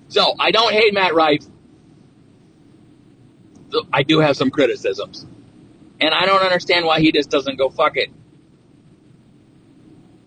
So, 0.09 0.35
I 0.39 0.51
don't 0.51 0.71
hate 0.71 0.93
Matt 0.93 1.15
Rife. 1.15 1.43
I 3.91 4.03
do 4.03 4.19
have 4.19 4.37
some 4.37 4.49
criticisms. 4.51 5.25
And 6.01 6.13
I 6.13 6.25
don't 6.25 6.41
understand 6.41 6.85
why 6.85 6.99
he 6.99 7.11
just 7.11 7.29
doesn't 7.29 7.57
go, 7.57 7.69
fuck 7.69 7.97
it. 7.97 8.09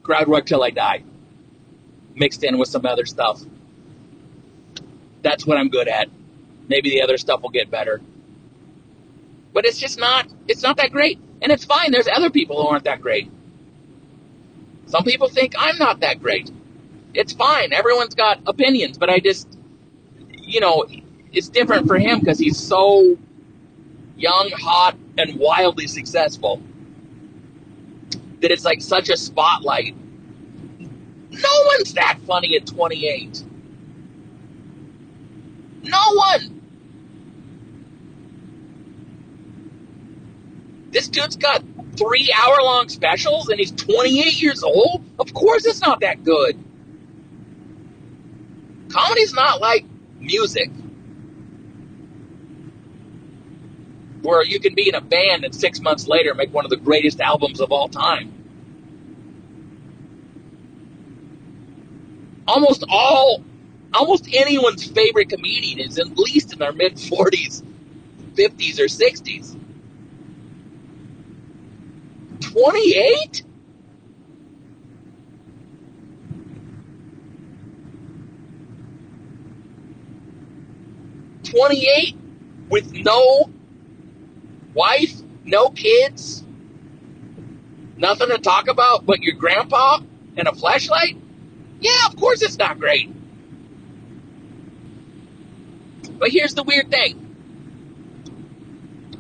Crowd 0.02 0.28
work 0.28 0.46
till 0.46 0.62
I 0.62 0.70
die. 0.70 1.02
Mixed 2.14 2.44
in 2.44 2.58
with 2.58 2.68
some 2.68 2.86
other 2.86 3.04
stuff. 3.06 3.42
That's 5.22 5.46
what 5.46 5.58
I'm 5.58 5.68
good 5.68 5.88
at. 5.88 6.08
Maybe 6.68 6.90
the 6.90 7.02
other 7.02 7.18
stuff 7.18 7.42
will 7.42 7.50
get 7.50 7.70
better 7.70 8.00
but 9.56 9.64
it's 9.64 9.78
just 9.78 9.98
not 9.98 10.26
it's 10.48 10.62
not 10.62 10.76
that 10.76 10.92
great 10.92 11.18
and 11.40 11.50
it's 11.50 11.64
fine 11.64 11.90
there's 11.90 12.08
other 12.08 12.28
people 12.28 12.60
who 12.60 12.68
aren't 12.68 12.84
that 12.84 13.00
great 13.00 13.30
some 14.84 15.02
people 15.02 15.28
think 15.28 15.54
i'm 15.58 15.78
not 15.78 16.00
that 16.00 16.20
great 16.20 16.50
it's 17.14 17.32
fine 17.32 17.72
everyone's 17.72 18.14
got 18.14 18.38
opinions 18.46 18.98
but 18.98 19.08
i 19.08 19.18
just 19.18 19.48
you 20.42 20.60
know 20.60 20.84
it's 21.32 21.48
different 21.48 21.86
for 21.86 21.98
him 21.98 22.20
because 22.20 22.38
he's 22.38 22.58
so 22.58 23.16
young 24.16 24.50
hot 24.58 24.96
and 25.18 25.38
wildly 25.38 25.86
successful 25.86 26.62
that 28.40 28.50
it's 28.50 28.64
like 28.64 28.80
such 28.80 29.08
a 29.08 29.16
spotlight 29.16 29.94
no 30.78 31.62
one's 31.66 31.92
that 31.94 32.18
funny 32.26 32.56
at 32.56 32.66
28 32.66 33.42
no 35.84 36.12
one 36.14 36.56
This 40.96 41.08
dude's 41.08 41.36
got 41.36 41.62
three 41.98 42.32
hour 42.34 42.56
long 42.62 42.88
specials 42.88 43.50
and 43.50 43.58
he's 43.60 43.70
28 43.72 44.40
years 44.40 44.62
old. 44.62 45.04
Of 45.18 45.34
course, 45.34 45.66
it's 45.66 45.82
not 45.82 46.00
that 46.00 46.24
good. 46.24 46.58
Comedy's 48.88 49.34
not 49.34 49.60
like 49.60 49.84
music, 50.20 50.70
where 54.22 54.44
you 54.44 54.60
can 54.60 54.74
be 54.74 54.88
in 54.88 54.94
a 54.94 55.00
band 55.00 55.44
and 55.44 55.54
six 55.54 55.80
months 55.80 56.06
later 56.06 56.34
make 56.34 56.52
one 56.52 56.64
of 56.64 56.70
the 56.70 56.76
greatest 56.76 57.20
albums 57.20 57.60
of 57.60 57.72
all 57.72 57.88
time. 57.88 58.32
Almost 62.46 62.84
all, 62.88 63.42
almost 63.92 64.28
anyone's 64.32 64.84
favorite 64.84 65.28
comedian 65.30 65.80
is 65.80 65.98
at 65.98 66.16
least 66.18 66.52
in 66.52 66.58
their 66.58 66.72
mid 66.72 66.94
40s, 66.94 67.62
50s, 68.34 68.78
or 68.78 68.84
60s. 68.84 69.56
28? 72.40 73.42
Twenty-eight 81.44 82.16
with 82.68 82.92
no 82.92 83.50
wife, 84.76 85.14
no 85.44 85.70
kids, 85.70 86.44
nothing 87.96 88.28
to 88.28 88.38
talk 88.38 88.68
about 88.68 89.06
but 89.06 89.22
your 89.22 89.34
grandpa 89.34 90.00
and 90.36 90.46
a 90.46 90.54
flashlight? 90.54 91.16
Yeah, 91.80 92.06
of 92.06 92.16
course 92.16 92.42
it's 92.42 92.58
not 92.58 92.78
great. 92.78 93.10
But 96.18 96.30
here's 96.30 96.54
the 96.54 96.62
weird 96.62 96.90
thing. 96.90 97.22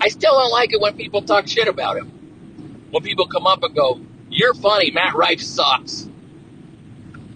I 0.00 0.08
still 0.08 0.32
don't 0.32 0.52
like 0.52 0.72
it 0.72 0.80
when 0.80 0.96
people 0.96 1.22
talk 1.22 1.48
shit 1.48 1.68
about 1.68 1.96
him 1.96 2.12
when 2.90 3.02
people 3.02 3.26
come 3.26 3.46
up 3.46 3.62
and 3.62 3.74
go, 3.74 4.00
"You're 4.30 4.54
funny, 4.54 4.90
Matt 4.90 5.14
Rife 5.14 5.40
sucks." 5.40 6.08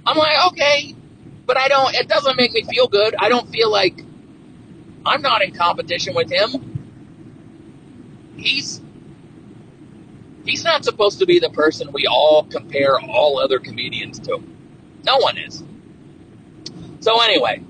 I'm 0.07 0.17
like, 0.17 0.47
okay, 0.49 0.95
but 1.47 1.59
I 1.59 1.69
don't. 1.69 1.95
It 1.95 2.09
doesn't 2.09 2.37
make 2.37 2.53
me 2.53 2.63
feel 2.63 2.89
good. 2.89 3.15
I 3.19 3.29
don't 3.29 3.49
feel 3.51 3.71
like 3.71 4.03
I'm 5.05 5.23
not 5.23 5.43
in 5.43 5.53
competition 5.53 6.15
with 6.15 6.31
him. 6.31 6.70
He's 8.37 8.81
he's 10.45 10.65
not 10.65 10.85
supposed 10.85 11.19
to 11.19 11.27
be 11.27 11.39
the 11.39 11.51
person 11.51 11.93
we 11.93 12.07
all 12.07 12.45
compare 12.45 13.01
all 13.01 13.39
other 13.39 13.59
comedians 13.59 14.19
to. 14.21 14.43
No 15.05 15.19
one 15.19 15.39
is. 15.39 15.63
So 17.01 17.21
anyway, 17.21 17.63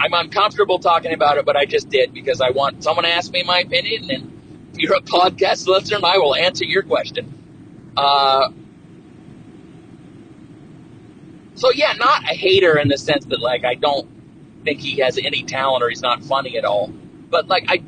I'm 0.00 0.14
uncomfortable 0.14 0.78
talking 0.78 1.12
about 1.12 1.38
it, 1.38 1.44
but 1.44 1.56
I 1.56 1.64
just 1.64 1.88
did 1.88 2.12
because 2.14 2.40
I 2.40 2.50
want 2.50 2.82
someone 2.82 3.04
to 3.04 3.10
ask 3.10 3.30
me 3.32 3.42
my 3.44 3.60
opinion, 3.60 4.10
and 4.10 4.68
if 4.72 4.78
you're 4.78 4.96
a 4.96 5.02
podcast 5.02 5.66
listener, 5.66 5.98
I 6.04 6.18
will 6.18 6.34
answer 6.34 6.64
your 6.64 6.82
question. 6.82 7.32
Uh, 7.96 8.50
so 11.54 11.70
yeah, 11.70 11.92
not 11.94 12.24
a 12.24 12.34
hater 12.34 12.78
in 12.78 12.88
the 12.88 12.98
sense 12.98 13.26
that 13.26 13.40
like 13.40 13.64
I 13.64 13.74
don't 13.74 14.08
think 14.64 14.80
he 14.80 15.00
has 15.00 15.18
any 15.18 15.42
talent 15.42 15.82
or 15.82 15.88
he's 15.88 16.02
not 16.02 16.22
funny 16.22 16.56
at 16.58 16.64
all, 16.64 16.88
but 17.30 17.48
like 17.48 17.64
I, 17.68 17.82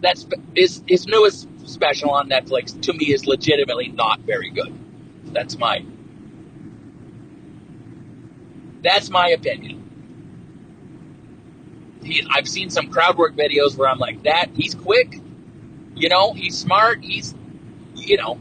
that's 0.00 0.26
his 0.54 0.82
his 0.86 1.06
newest 1.06 1.48
special 1.68 2.10
on 2.10 2.28
Netflix 2.28 2.80
to 2.82 2.92
me 2.92 3.12
is 3.12 3.26
legitimately 3.26 3.88
not 3.88 4.20
very 4.20 4.50
good. 4.50 4.72
That's 5.32 5.58
my 5.58 5.84
that's 8.82 9.10
my 9.10 9.28
opinion. 9.30 9.82
He, 12.04 12.24
I've 12.32 12.46
seen 12.46 12.70
some 12.70 12.88
crowd 12.88 13.18
work 13.18 13.34
videos 13.34 13.76
where 13.76 13.88
I'm 13.88 13.98
like, 13.98 14.22
that 14.22 14.50
he's 14.54 14.76
quick, 14.76 15.20
you 15.96 16.08
know, 16.08 16.32
he's 16.34 16.56
smart, 16.56 17.02
he's, 17.02 17.34
you 17.96 18.16
know, 18.16 18.38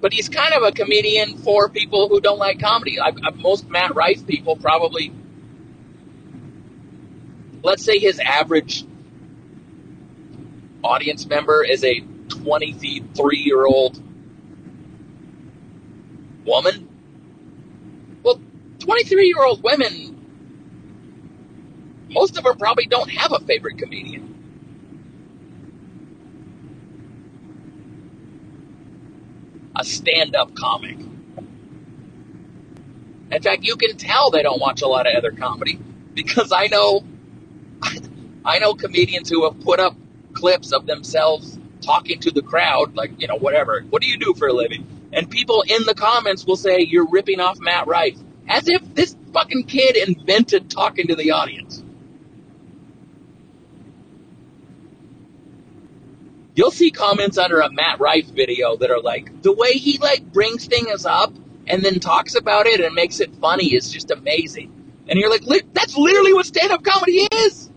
but 0.00 0.12
he's 0.12 0.28
kind 0.28 0.54
of 0.54 0.62
a 0.62 0.72
comedian 0.72 1.38
for 1.38 1.68
people 1.68 2.08
who 2.08 2.20
don't 2.20 2.38
like 2.38 2.60
comedy. 2.60 3.00
I, 3.00 3.08
I, 3.24 3.30
most 3.36 3.68
Matt 3.68 3.94
Rife 3.94 4.26
people 4.26 4.56
probably, 4.56 5.12
let's 7.62 7.84
say 7.84 7.98
his 7.98 8.20
average 8.20 8.84
audience 10.84 11.26
member 11.26 11.64
is 11.64 11.84
a 11.84 12.00
23 12.28 13.38
year 13.38 13.66
old 13.66 14.02
woman 16.44 16.88
Well, 18.22 18.40
23 18.80 19.26
year 19.28 19.44
old 19.44 19.62
women, 19.62 20.28
most 22.10 22.38
of 22.38 22.44
them 22.44 22.58
probably 22.58 22.86
don't 22.86 23.10
have 23.10 23.32
a 23.32 23.40
favorite 23.40 23.78
comedian. 23.78 24.37
A 29.78 29.84
stand 29.84 30.36
up 30.36 30.54
comic. 30.54 30.98
In 33.30 33.42
fact, 33.42 33.64
you 33.64 33.76
can 33.76 33.96
tell 33.96 34.30
they 34.30 34.42
don't 34.42 34.60
watch 34.60 34.82
a 34.82 34.88
lot 34.88 35.06
of 35.06 35.14
other 35.16 35.32
comedy 35.32 35.78
because 36.14 36.52
I 36.52 36.66
know 36.66 37.04
I 38.44 38.58
know 38.58 38.74
comedians 38.74 39.28
who 39.28 39.44
have 39.44 39.60
put 39.60 39.80
up 39.80 39.94
clips 40.32 40.72
of 40.72 40.86
themselves 40.86 41.58
talking 41.80 42.18
to 42.20 42.30
the 42.30 42.42
crowd, 42.42 42.94
like, 42.96 43.12
you 43.20 43.26
know, 43.26 43.36
whatever. 43.36 43.84
What 43.90 44.02
do 44.02 44.08
you 44.08 44.18
do 44.18 44.34
for 44.34 44.48
a 44.48 44.52
living? 44.52 44.86
And 45.12 45.30
people 45.30 45.62
in 45.66 45.84
the 45.84 45.94
comments 45.94 46.44
will 46.46 46.56
say, 46.56 46.80
You're 46.80 47.08
ripping 47.08 47.40
off 47.40 47.58
Matt 47.60 47.86
Rife. 47.86 48.18
As 48.48 48.68
if 48.68 48.82
this 48.94 49.16
fucking 49.32 49.64
kid 49.64 49.96
invented 49.96 50.70
talking 50.70 51.08
to 51.08 51.14
the 51.14 51.32
audience. 51.32 51.77
You'll 56.58 56.72
see 56.72 56.90
comments 56.90 57.38
under 57.38 57.60
a 57.60 57.70
Matt 57.70 58.00
Rife 58.00 58.26
video 58.26 58.76
that 58.78 58.90
are 58.90 59.00
like, 59.00 59.42
the 59.42 59.52
way 59.52 59.74
he 59.74 59.96
like 59.98 60.32
brings 60.32 60.66
things 60.66 61.06
up 61.06 61.32
and 61.68 61.84
then 61.84 62.00
talks 62.00 62.34
about 62.34 62.66
it 62.66 62.80
and 62.80 62.96
makes 62.96 63.20
it 63.20 63.32
funny 63.36 63.76
is 63.76 63.92
just 63.92 64.10
amazing. 64.10 64.72
And 65.06 65.20
you're 65.20 65.30
like, 65.30 65.44
that's 65.72 65.96
literally 65.96 66.34
what 66.34 66.46
stand 66.46 66.72
up 66.72 66.82
comedy 66.82 67.28
is. 67.32 67.70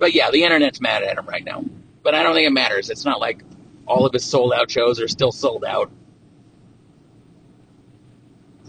But 0.00 0.14
yeah, 0.14 0.32
the 0.32 0.42
internet's 0.42 0.80
mad 0.80 1.04
at 1.04 1.16
him 1.16 1.26
right 1.26 1.44
now. 1.44 1.64
But 2.02 2.16
I 2.16 2.24
don't 2.24 2.34
think 2.34 2.48
it 2.48 2.52
matters. 2.52 2.90
It's 2.90 3.04
not 3.04 3.20
like 3.20 3.44
all 3.86 4.04
of 4.04 4.12
his 4.12 4.24
sold 4.24 4.52
out 4.52 4.68
shows 4.68 5.00
are 5.00 5.06
still 5.06 5.30
sold 5.30 5.64
out. 5.64 5.92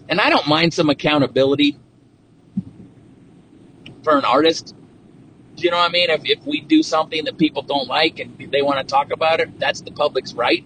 And 0.10 0.22
I 0.22 0.30
don't 0.30 0.48
mind 0.48 0.74
some 0.74 0.90
accountability 0.90 1.78
for 4.04 4.18
an 4.18 4.26
artist. 4.26 4.74
Do 5.56 5.64
you 5.64 5.72
know 5.72 5.78
what 5.78 5.90
I 5.90 5.92
mean? 5.92 6.10
If, 6.10 6.22
if 6.24 6.46
we 6.46 6.62
do 6.62 6.84
something 6.84 7.26
that 7.26 7.38
people 7.38 7.62
don't 7.62 7.88
like 7.88 8.20
and 8.20 8.38
they 8.52 8.62
want 8.62 8.80
to 8.80 8.86
talk 8.86 9.12
about 9.12 9.40
it, 9.40 9.60
that's 9.60 9.82
the 9.82 9.92
public's 9.92 10.34
right. 10.34 10.64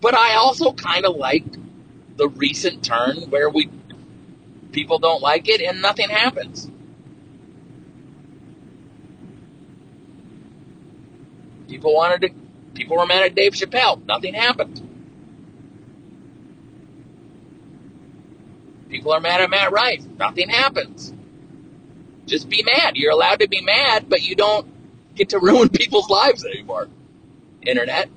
But 0.00 0.14
I 0.14 0.34
also 0.34 0.72
kind 0.72 1.06
of 1.06 1.16
like 1.16 1.44
the 2.16 2.28
recent 2.28 2.84
turn 2.84 3.30
where 3.30 3.48
we 3.48 3.70
people 4.72 4.98
don't 4.98 5.22
like 5.22 5.48
it 5.48 5.60
and 5.60 5.80
nothing 5.80 6.10
happens. 6.10 6.70
People 11.68 11.94
wanted 11.94 12.20
to, 12.20 12.34
people 12.74 12.96
were 12.96 13.06
mad 13.06 13.22
at 13.22 13.34
Dave 13.34 13.52
Chappelle. 13.52 14.04
Nothing 14.04 14.34
happened. 14.34 14.93
People 18.88 19.12
are 19.12 19.20
mad 19.20 19.40
at 19.40 19.50
Matt 19.50 19.72
Rife. 19.72 20.04
Nothing 20.18 20.48
happens. 20.48 21.12
Just 22.26 22.48
be 22.48 22.62
mad. 22.62 22.96
You're 22.96 23.12
allowed 23.12 23.40
to 23.40 23.48
be 23.48 23.60
mad, 23.60 24.08
but 24.08 24.22
you 24.22 24.34
don't 24.34 24.66
get 25.14 25.30
to 25.30 25.38
ruin 25.40 25.68
people's 25.68 26.08
lives 26.08 26.44
anymore. 26.44 26.88
Internet. 27.62 28.08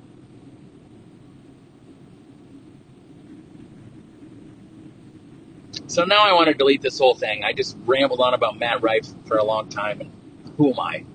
So 5.87 6.03
now 6.03 6.23
I 6.27 6.33
want 6.33 6.47
to 6.47 6.53
delete 6.53 6.81
this 6.81 6.99
whole 6.99 7.15
thing. 7.15 7.43
I 7.43 7.53
just 7.53 7.77
rambled 7.85 8.19
on 8.19 8.33
about 8.33 8.59
Matt 8.59 8.81
Rife 8.81 9.07
for 9.25 9.37
a 9.37 9.43
long 9.43 9.69
time, 9.69 10.01
and 10.01 10.11
who 10.57 10.71
am 10.73 10.79
I? 10.79 11.05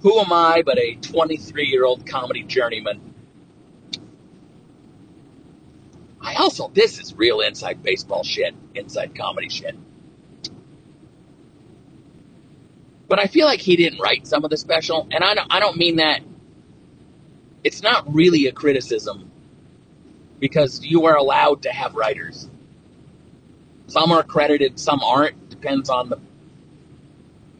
Who 0.00 0.18
am 0.20 0.32
I 0.32 0.62
but 0.64 0.78
a 0.78 0.96
23 0.96 1.66
year 1.66 1.84
old 1.84 2.06
comedy 2.06 2.42
journeyman? 2.42 3.13
I 6.24 6.34
also, 6.36 6.68
this 6.72 6.98
is 6.98 7.14
real 7.14 7.40
inside 7.40 7.82
baseball 7.82 8.24
shit, 8.24 8.54
inside 8.74 9.14
comedy 9.14 9.50
shit. 9.50 9.76
But 13.06 13.18
I 13.18 13.26
feel 13.26 13.46
like 13.46 13.60
he 13.60 13.76
didn't 13.76 14.00
write 14.00 14.26
some 14.26 14.42
of 14.42 14.50
the 14.50 14.56
special, 14.56 15.06
and 15.10 15.22
I 15.22 15.34
don't, 15.34 15.46
I 15.50 15.60
don't 15.60 15.76
mean 15.76 15.96
that. 15.96 16.22
It's 17.62 17.82
not 17.82 18.12
really 18.12 18.46
a 18.46 18.52
criticism 18.52 19.30
because 20.40 20.82
you 20.82 21.04
are 21.06 21.16
allowed 21.16 21.62
to 21.62 21.70
have 21.70 21.94
writers. 21.94 22.48
Some 23.86 24.10
are 24.10 24.22
credited, 24.22 24.80
some 24.80 25.02
aren't. 25.02 25.50
Depends 25.50 25.90
on 25.90 26.08
the 26.08 26.18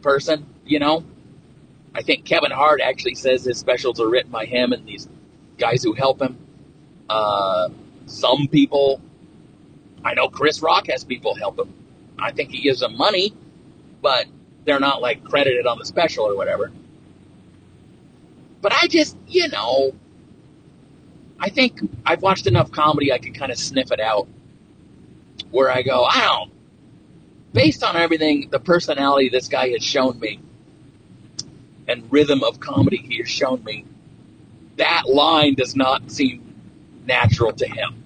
person, 0.01 0.45
you 0.65 0.79
know. 0.79 1.03
I 1.93 2.01
think 2.01 2.25
Kevin 2.25 2.51
Hart 2.51 2.81
actually 2.81 3.15
says 3.15 3.45
his 3.45 3.57
specials 3.57 3.99
are 4.01 4.09
written 4.09 4.31
by 4.31 4.45
him 4.45 4.73
and 4.73 4.85
these 4.85 5.07
guys 5.57 5.83
who 5.83 5.93
help 5.93 6.21
him. 6.21 6.37
Uh, 7.07 7.69
some 8.05 8.47
people, 8.47 9.01
I 10.03 10.13
know 10.13 10.29
Chris 10.29 10.61
Rock 10.61 10.87
has 10.87 11.03
people 11.03 11.35
help 11.35 11.59
him. 11.59 11.73
I 12.19 12.31
think 12.31 12.51
he 12.51 12.61
gives 12.61 12.79
them 12.79 12.95
money, 12.97 13.33
but 14.01 14.25
they're 14.65 14.79
not 14.79 15.01
like 15.01 15.23
credited 15.23 15.65
on 15.65 15.79
the 15.79 15.85
special 15.85 16.25
or 16.25 16.35
whatever. 16.35 16.71
But 18.61 18.73
I 18.73 18.87
just, 18.87 19.17
you 19.27 19.47
know, 19.49 19.93
I 21.39 21.49
think 21.49 21.79
I've 22.05 22.21
watched 22.21 22.47
enough 22.47 22.71
comedy 22.71 23.11
I 23.11 23.17
can 23.17 23.33
kind 23.33 23.51
of 23.51 23.57
sniff 23.57 23.91
it 23.91 23.99
out. 23.99 24.27
Where 25.51 25.71
I 25.71 25.83
go, 25.83 26.05
I 26.05 26.21
don't. 26.21 26.51
Based 27.53 27.83
on 27.83 27.95
everything, 27.95 28.49
the 28.49 28.59
personality 28.59 29.29
this 29.29 29.47
guy 29.47 29.69
has 29.69 29.83
shown 29.83 30.19
me, 30.19 30.39
and 31.87 32.11
rhythm 32.11 32.43
of 32.43 32.59
comedy 32.59 32.97
he 32.97 33.17
has 33.19 33.29
shown 33.29 33.63
me, 33.63 33.85
that 34.77 35.07
line 35.07 35.53
does 35.53 35.75
not 35.75 36.11
seem 36.11 36.44
natural 37.05 37.53
to 37.53 37.67
him. 37.67 38.03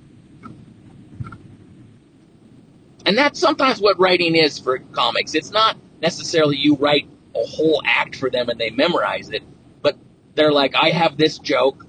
And 3.06 3.18
that's 3.18 3.40
sometimes 3.40 3.80
what 3.80 4.00
writing 4.00 4.36
is 4.36 4.60
for 4.60 4.80
comics. 4.92 5.34
It's 5.34 5.52
not 5.52 5.78
necessarily 6.02 6.58
you 6.58 6.76
write 6.76 7.08
a 7.36 7.46
whole 7.46 7.82
act 7.86 8.16
for 8.16 8.30
them 8.30 8.50
and 8.50 8.60
they 8.60 8.70
memorize 8.70 9.30
it, 9.30 9.44
but 9.82 9.98
they're 10.36 10.52
like, 10.52 10.76
I 10.76 10.90
have 10.90 11.18
this 11.18 11.40
joke, 11.40 11.86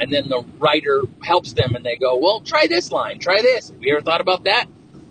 and 0.00 0.12
then 0.12 0.28
the 0.28 0.44
writer 0.58 1.02
helps 1.22 1.52
them 1.52 1.74
and 1.74 1.84
they 1.84 1.96
go, 1.96 2.16
Well, 2.16 2.40
try 2.40 2.66
this 2.66 2.92
line, 2.92 3.18
try 3.18 3.40
this. 3.42 3.70
Have 3.70 3.82
you 3.82 3.94
ever 3.94 4.02
thought 4.02 4.20
about 4.20 4.44
that? 4.44 4.66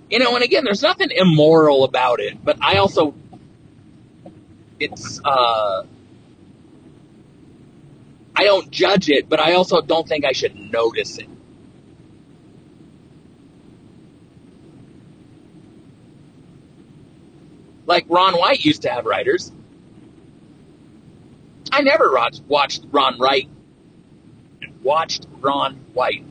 You 0.10 0.20
know, 0.20 0.36
and 0.36 0.44
again, 0.44 0.64
there's 0.64 0.82
nothing 0.82 1.10
immoral 1.12 1.84
about 1.84 2.20
it, 2.20 2.44
but 2.44 2.58
I 2.62 2.78
also, 2.78 3.14
it's, 4.80 5.22
uh, 5.24 5.84
I 8.36 8.44
don't 8.44 8.72
judge 8.72 9.10
it, 9.10 9.30
but 9.30 9.40
I 9.40 9.54
also 9.54 9.82
don't 9.82 10.08
think 10.08 10.26
I 10.26 10.32
should 10.32 10.56
notice 10.56 11.18
it. 11.18 11.28
Like 17.86 18.06
Ron 18.08 18.36
White 18.36 18.64
used 18.64 18.84
to 18.84 18.90
have 18.90 19.06
writers. 19.06 19.52
I 21.72 21.82
never 21.82 22.18
watched 22.48 22.86
Ron 22.92 23.20
Wright. 23.20 23.50
Watched 24.84 25.28
Ron 25.40 25.76
White. 25.94 26.24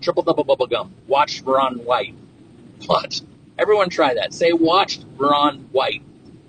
Triple 0.00 0.22
double 0.22 0.44
bubble 0.44 0.66
gum. 0.66 0.94
Watched 1.06 1.44
Ron 1.44 1.78
White. 1.78 2.14
Watch. 2.88 3.22
Everyone 3.58 3.88
try 3.88 4.14
that. 4.14 4.34
Say 4.34 4.52
watched 4.52 5.04
Ron 5.16 5.60
White 5.72 6.02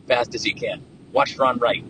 fast 0.08 0.36
as 0.36 0.46
you 0.46 0.54
can. 0.54 0.84
Watched 1.14 1.38
Ron 1.38 1.58
Wright. 1.58 1.84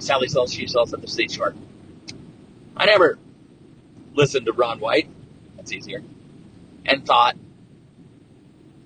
Sally 0.00 0.28
sells, 0.28 0.52
she 0.52 0.66
sells 0.66 0.94
at 0.94 1.00
the 1.00 1.08
seashore. 1.08 1.54
I 2.76 2.86
never 2.86 3.18
listened 4.14 4.46
to 4.46 4.52
Ron 4.52 4.80
White. 4.80 5.08
That's 5.56 5.72
easier. 5.72 6.02
And 6.84 7.04
thought, 7.04 7.36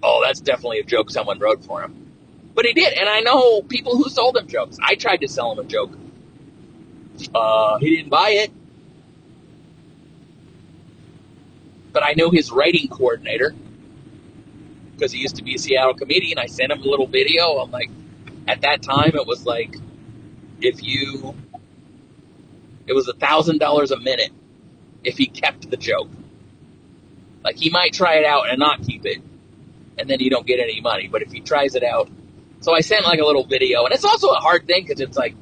oh, 0.02 0.22
that's 0.24 0.40
definitely 0.40 0.80
a 0.80 0.84
joke 0.84 1.10
someone 1.10 1.38
wrote 1.38 1.64
for 1.64 1.82
him. 1.82 2.12
But 2.54 2.66
he 2.66 2.72
did, 2.72 2.92
and 2.94 3.08
I 3.08 3.20
know 3.20 3.62
people 3.62 3.96
who 3.96 4.08
sold 4.10 4.36
him 4.36 4.48
jokes. 4.48 4.78
I 4.82 4.94
tried 4.94 5.18
to 5.18 5.28
sell 5.28 5.52
him 5.52 5.58
a 5.60 5.64
joke. 5.64 5.92
Uh, 7.34 7.78
he 7.78 7.96
didn't 7.96 8.10
buy 8.10 8.30
it. 8.30 8.50
But 11.92 12.04
I 12.04 12.14
know 12.14 12.30
his 12.30 12.50
writing 12.50 12.88
coordinator 12.88 13.54
because 14.92 15.12
he 15.12 15.20
used 15.20 15.36
to 15.36 15.42
be 15.42 15.54
a 15.54 15.58
Seattle 15.58 15.94
comedian. 15.94 16.38
I 16.38 16.46
sent 16.46 16.70
him 16.72 16.80
a 16.80 16.84
little 16.84 17.06
video. 17.06 17.58
I'm 17.58 17.70
like, 17.70 17.90
at 18.50 18.62
that 18.62 18.82
time 18.82 19.12
it 19.14 19.26
was 19.26 19.46
like 19.46 19.76
if 20.60 20.82
you 20.82 21.34
it 22.86 22.92
was 22.92 23.06
a 23.08 23.12
thousand 23.14 23.58
dollars 23.58 23.92
a 23.92 23.98
minute 23.98 24.32
if 25.04 25.16
he 25.16 25.26
kept 25.26 25.70
the 25.70 25.76
joke. 25.76 26.10
Like 27.44 27.56
he 27.56 27.70
might 27.70 27.92
try 27.94 28.16
it 28.16 28.26
out 28.26 28.50
and 28.50 28.58
not 28.58 28.82
keep 28.82 29.06
it 29.06 29.22
and 29.98 30.10
then 30.10 30.20
you 30.20 30.30
don't 30.30 30.46
get 30.46 30.58
any 30.60 30.80
money 30.80 31.08
but 31.08 31.22
if 31.22 31.30
he 31.30 31.40
tries 31.40 31.74
it 31.74 31.82
out 31.82 32.10
so 32.60 32.74
i 32.74 32.80
sent 32.80 33.04
like 33.04 33.20
a 33.20 33.24
little 33.24 33.44
video 33.44 33.84
and 33.84 33.94
it's 33.94 34.04
also 34.04 34.28
a 34.28 34.40
hard 34.40 34.66
thing 34.66 34.84
because 34.84 35.00
it's 35.00 35.16
like 35.16 35.34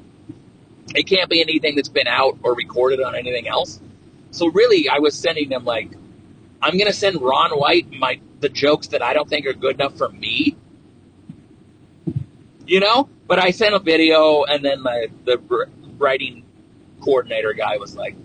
it 0.95 1.05
can't 1.05 1.29
be 1.29 1.41
anything 1.41 1.77
that's 1.77 1.89
been 1.89 2.09
out 2.09 2.39
or 2.43 2.55
recorded 2.55 3.01
on 3.01 3.15
anything 3.15 3.47
else. 3.47 3.81
So 4.31 4.49
really 4.49 4.89
i 4.89 4.99
was 4.99 5.15
sending 5.17 5.49
them 5.49 5.65
like 5.65 5.91
i'm 6.63 6.79
to 6.79 6.93
send 6.93 7.21
ron 7.21 7.51
white 7.53 7.91
my 7.93 8.21
the 8.41 8.49
jokes 8.49 8.89
that 8.89 9.03
i 9.03 9.13
don't 9.13 9.29
think 9.29 9.47
are 9.47 9.53
good 9.53 9.75
enough 9.75 9.97
for 9.97 10.09
me 10.09 10.57
you 12.69 12.81
know? 12.81 13.09
But 13.27 13.39
I 13.39 13.51
sent 13.51 13.75
a 13.75 13.79
video, 13.79 14.45
and 14.45 14.64
then 14.64 14.83
the 14.83 15.09
the 15.25 15.66
writing 15.99 16.45
coordinator 17.01 17.53
guy 17.53 17.77
was 17.79 17.97
like, 17.97 18.16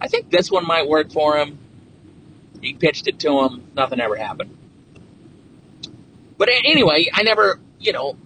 "I 0.00 0.08
think 0.08 0.30
this 0.30 0.50
one 0.50 0.66
might 0.66 0.88
work 0.88 1.12
for 1.12 1.38
him." 1.38 1.58
He 2.60 2.74
pitched 2.74 3.06
it 3.08 3.18
to 3.20 3.40
him. 3.40 3.62
Nothing 3.74 4.00
ever 4.00 4.16
happened. 4.16 4.56
But 6.36 6.48
anyway, 6.64 7.08
I 7.12 7.22
never, 7.22 7.60
you 7.78 7.92
know, 7.92 8.16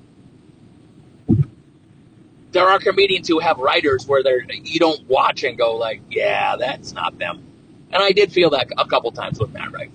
there 2.53 2.69
are 2.69 2.79
comedians 2.79 3.29
who 3.29 3.41
have 3.41 3.59
writers 3.59 4.07
where 4.07 4.23
they're 4.23 4.45
you 4.49 4.79
don't 4.79 5.07
watch 5.09 5.43
and 5.43 5.59
go 5.59 5.77
like, 5.77 6.01
yeah, 6.11 6.57
that's 6.57 6.93
not 6.93 7.19
them. 7.19 7.43
And 7.93 8.03
I 8.03 8.13
did 8.13 8.33
feel 8.33 8.51
that 8.51 8.69
a 8.79 8.87
couple 8.87 9.11
times 9.13 9.39
with 9.39 9.53
Matt 9.53 9.73
Rife. 9.73 9.91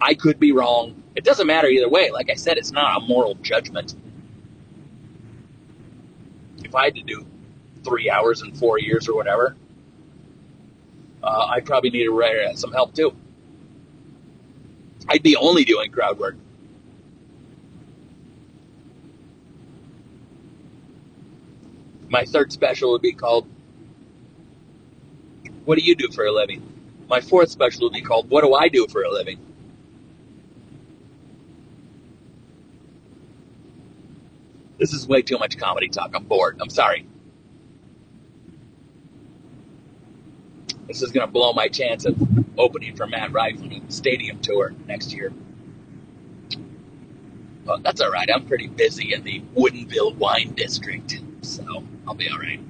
I 0.00 0.14
could 0.14 0.38
be 0.38 0.52
wrong. 0.52 1.02
It 1.16 1.24
doesn't 1.24 1.46
matter 1.46 1.68
either 1.68 1.88
way. 1.88 2.10
Like 2.10 2.30
I 2.30 2.34
said, 2.34 2.58
it's 2.58 2.70
not 2.70 3.02
a 3.02 3.06
moral 3.06 3.34
judgment. 3.36 3.94
If 6.64 6.74
I 6.74 6.84
had 6.84 6.94
to 6.96 7.02
do 7.02 7.26
three 7.84 8.10
hours 8.10 8.42
in 8.42 8.54
four 8.54 8.78
years 8.78 9.08
or 9.08 9.14
whatever, 9.14 9.56
uh, 11.22 11.46
I 11.48 11.60
probably 11.60 11.90
need 11.90 12.04
to 12.04 12.22
uh, 12.22 12.54
some 12.54 12.72
help 12.72 12.94
too. 12.94 13.14
I'd 15.08 15.22
be 15.22 15.36
only 15.36 15.64
doing 15.64 15.90
crowd 15.90 16.18
work. 16.18 16.36
My 22.08 22.24
third 22.24 22.52
special 22.52 22.92
would 22.92 23.02
be 23.02 23.12
called 23.12 23.46
What 25.64 25.78
Do 25.78 25.84
You 25.84 25.94
Do 25.94 26.08
for 26.12 26.26
a 26.26 26.32
Living? 26.32 26.62
My 27.08 27.20
fourth 27.20 27.50
special 27.50 27.84
would 27.84 27.92
be 27.92 28.02
called 28.02 28.30
What 28.30 28.44
Do 28.44 28.54
I 28.54 28.68
Do 28.68 28.86
for 28.86 29.02
a 29.02 29.10
Living? 29.10 29.38
This 34.78 34.92
is 34.92 35.08
way 35.08 35.22
too 35.22 35.38
much 35.38 35.58
comedy 35.58 35.88
talk. 35.88 36.12
I'm 36.14 36.24
bored. 36.24 36.58
I'm 36.60 36.70
sorry. 36.70 37.06
This 40.86 41.02
is 41.02 41.12
going 41.12 41.26
to 41.26 41.32
blow 41.32 41.52
my 41.52 41.68
chance 41.68 42.06
of 42.06 42.16
opening 42.58 42.96
for 42.96 43.06
Matt 43.06 43.32
Rife 43.32 43.60
on 43.60 43.72
a 43.72 43.92
stadium 43.92 44.40
tour 44.40 44.74
next 44.86 45.12
year. 45.12 45.32
But 47.64 47.82
that's 47.82 48.00
all 48.00 48.10
right. 48.10 48.28
I'm 48.32 48.46
pretty 48.46 48.68
busy 48.68 49.12
in 49.12 49.22
the 49.24 49.42
Woodinville 49.54 50.16
Wine 50.16 50.54
District, 50.54 51.20
so 51.42 51.84
I'll 52.06 52.14
be 52.14 52.30
all 52.30 52.38
right. 52.38 52.60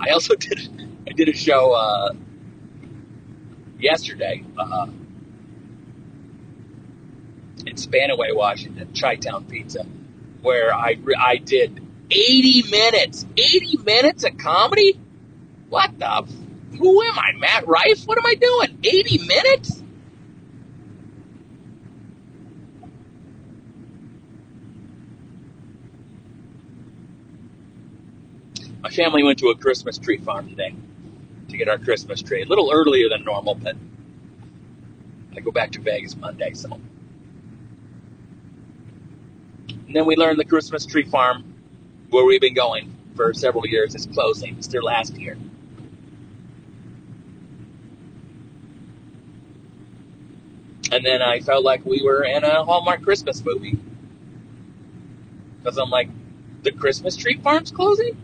I 0.00 0.10
also 0.10 0.34
did 0.38 0.60
I 1.06 1.12
did 1.12 1.28
a 1.28 1.34
show 1.34 1.72
uh, 1.72 2.14
yesterday 3.84 4.42
uh, 4.58 4.86
in 7.66 7.76
Spanaway, 7.76 8.34
Washington, 8.34 8.88
Chi 8.98 9.16
Town 9.16 9.44
Pizza, 9.44 9.86
where 10.40 10.74
I 10.74 10.96
I 11.20 11.36
did 11.36 11.80
80 12.10 12.70
minutes, 12.70 13.26
80 13.36 13.76
minutes 13.84 14.24
of 14.24 14.36
comedy. 14.38 14.98
What 15.68 15.98
the? 15.98 16.26
Who 16.78 17.02
am 17.02 17.18
I, 17.18 17.32
Matt 17.38 17.68
Rife? 17.68 18.04
What 18.04 18.18
am 18.18 18.26
I 18.26 18.34
doing? 18.34 18.78
80 18.82 19.26
minutes? 19.26 19.82
My 28.82 28.90
family 28.90 29.22
went 29.22 29.38
to 29.38 29.48
a 29.48 29.56
Christmas 29.56 29.98
tree 29.98 30.18
farm 30.18 30.48
today 30.48 30.74
to 31.54 31.58
get 31.58 31.68
our 31.68 31.78
Christmas 31.78 32.20
tree. 32.20 32.42
A 32.42 32.46
little 32.46 32.72
earlier 32.72 33.08
than 33.08 33.24
normal, 33.24 33.54
but 33.54 33.76
I 35.36 35.40
go 35.40 35.52
back 35.52 35.70
to 35.72 35.80
Vegas 35.80 36.16
Monday, 36.16 36.52
so. 36.52 36.80
And 39.68 39.94
then 39.94 40.04
we 40.04 40.16
learned 40.16 40.40
the 40.40 40.44
Christmas 40.44 40.84
tree 40.84 41.04
farm, 41.04 41.54
where 42.10 42.24
we've 42.24 42.40
been 42.40 42.54
going 42.54 42.92
for 43.14 43.32
several 43.32 43.66
years, 43.66 43.94
is 43.94 44.06
closing. 44.06 44.56
It's 44.56 44.66
their 44.66 44.82
last 44.82 45.16
year. 45.16 45.38
And 50.90 51.04
then 51.04 51.22
I 51.22 51.40
felt 51.40 51.64
like 51.64 51.84
we 51.86 52.02
were 52.02 52.24
in 52.24 52.44
a 52.44 52.64
Hallmark 52.64 53.02
Christmas 53.02 53.44
movie. 53.44 53.78
Because 55.58 55.78
I'm 55.78 55.90
like, 55.90 56.08
the 56.62 56.72
Christmas 56.72 57.16
tree 57.16 57.38
farm's 57.38 57.70
closing? 57.70 58.16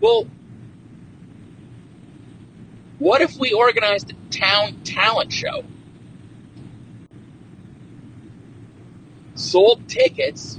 Well, 0.00 0.26
what 2.98 3.20
if 3.20 3.36
we 3.36 3.52
organized 3.52 4.10
a 4.10 4.30
town 4.30 4.80
talent 4.84 5.32
show? 5.32 5.64
Sold 9.34 9.88
tickets 9.88 10.58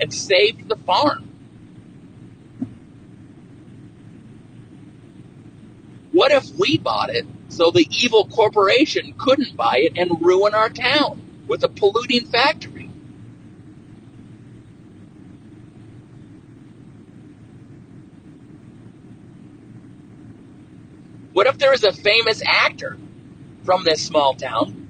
and 0.00 0.12
saved 0.12 0.68
the 0.68 0.76
farm. 0.76 1.28
What 6.12 6.30
if 6.30 6.50
we 6.58 6.78
bought 6.78 7.10
it 7.10 7.26
so 7.48 7.70
the 7.70 7.86
evil 7.90 8.26
corporation 8.26 9.14
couldn't 9.18 9.56
buy 9.56 9.78
it 9.78 9.96
and 9.96 10.20
ruin 10.20 10.54
our 10.54 10.68
town 10.68 11.20
with 11.48 11.64
a 11.64 11.68
polluting 11.68 12.26
factory? 12.26 12.81
What 21.42 21.52
if 21.52 21.58
there 21.58 21.72
was 21.72 21.82
a 21.82 21.92
famous 21.92 22.40
actor 22.46 22.96
from 23.64 23.82
this 23.82 24.00
small 24.00 24.34
town 24.34 24.88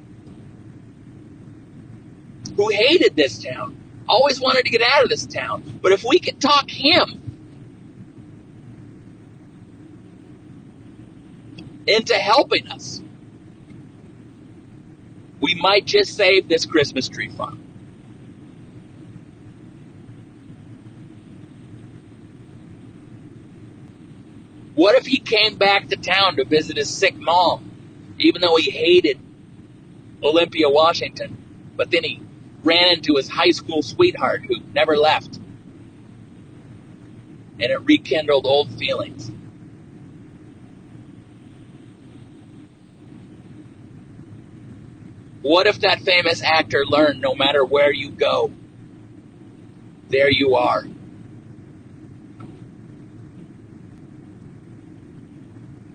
who 2.57 2.69
hated 2.69 3.17
this 3.17 3.43
town, 3.43 3.75
always 4.07 4.39
wanted 4.39 4.67
to 4.67 4.71
get 4.71 4.83
out 4.83 5.03
of 5.03 5.09
this 5.09 5.25
town, 5.25 5.63
but 5.81 5.93
if 5.93 6.05
we 6.05 6.19
could 6.19 6.43
talk 6.43 6.71
him 6.71 7.23
into 11.87 12.13
helping 12.17 12.69
us, 12.69 13.01
we 15.41 15.55
might 15.55 15.87
just 15.87 16.15
save 16.15 16.49
this 16.49 16.67
Christmas 16.67 17.09
tree 17.09 17.31
farm. 17.31 17.62
What 24.83 24.97
if 24.97 25.07
he 25.07 25.19
came 25.19 25.55
back 25.55 25.91
to 25.91 25.97
town 25.97 26.35
to 26.39 26.45
visit 26.45 26.77
his 26.77 26.91
sick 26.91 27.15
mom, 27.17 27.71
even 28.19 28.41
though 28.41 28.57
he 28.57 28.69
hated 28.69 29.17
Olympia, 30.25 30.69
Washington? 30.69 31.37
But 31.77 31.93
then 31.93 32.03
he 32.03 32.21
ran 32.65 32.89
into 32.89 33.15
his 33.15 33.29
high 33.29 33.53
school 33.53 33.83
sweetheart 33.83 34.43
who 34.45 34.57
never 34.75 34.97
left. 34.97 35.37
And 37.61 37.71
it 37.71 37.81
rekindled 37.85 38.45
old 38.45 38.77
feelings. 38.77 39.31
What 45.43 45.69
if 45.69 45.79
that 45.83 46.01
famous 46.01 46.43
actor 46.43 46.85
learned 46.85 47.21
no 47.21 47.37
matter 47.37 47.65
where 47.65 47.93
you 47.93 48.11
go, 48.11 48.51
there 50.09 50.29
you 50.29 50.57
are? 50.57 50.85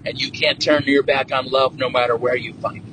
And 0.07 0.19
you 0.21 0.31
can't 0.31 0.61
turn 0.61 0.83
your 0.85 1.03
back 1.03 1.33
on 1.33 1.47
love 1.47 1.75
no 1.75 1.89
matter 1.89 2.15
where 2.15 2.35
you 2.35 2.53
find 2.53 2.77
it. 2.77 2.83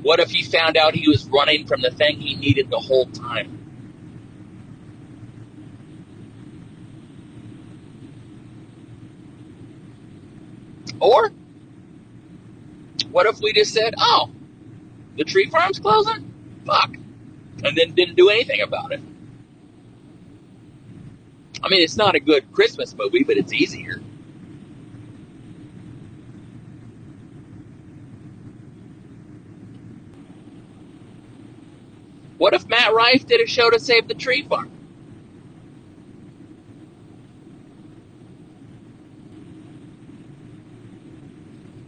What 0.00 0.20
if 0.20 0.30
he 0.30 0.44
found 0.44 0.76
out 0.76 0.94
he 0.94 1.08
was 1.08 1.26
running 1.26 1.66
from 1.66 1.80
the 1.80 1.90
thing 1.90 2.20
he 2.20 2.36
needed 2.36 2.70
the 2.70 2.78
whole 2.78 3.06
time? 3.06 3.58
Or 11.00 11.32
what 13.10 13.26
if 13.26 13.40
we 13.40 13.52
just 13.52 13.74
said, 13.74 13.94
oh, 13.98 14.30
the 15.16 15.24
tree 15.24 15.50
farm's 15.50 15.80
closing? 15.80 16.32
Fuck. 16.64 16.94
And 17.64 17.76
then 17.76 17.92
didn't 17.94 18.14
do 18.14 18.28
anything 18.28 18.60
about 18.60 18.92
it. 18.92 19.00
I 21.66 21.68
mean, 21.68 21.82
it's 21.82 21.96
not 21.96 22.14
a 22.14 22.20
good 22.20 22.52
Christmas 22.52 22.94
movie, 22.94 23.24
but 23.24 23.36
it's 23.36 23.52
easier. 23.52 24.00
What 32.38 32.54
if 32.54 32.68
Matt 32.68 32.94
Rife 32.94 33.26
did 33.26 33.40
a 33.40 33.48
show 33.48 33.68
to 33.68 33.80
save 33.80 34.06
the 34.06 34.14
tree 34.14 34.42
farm? 34.42 34.70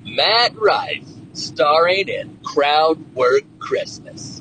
Matt 0.05 0.57
Rife 0.57 1.07
starring 1.35 2.09
in 2.09 2.37
Crowd 2.43 3.15
Work 3.15 3.45
Christmas. 3.61 4.38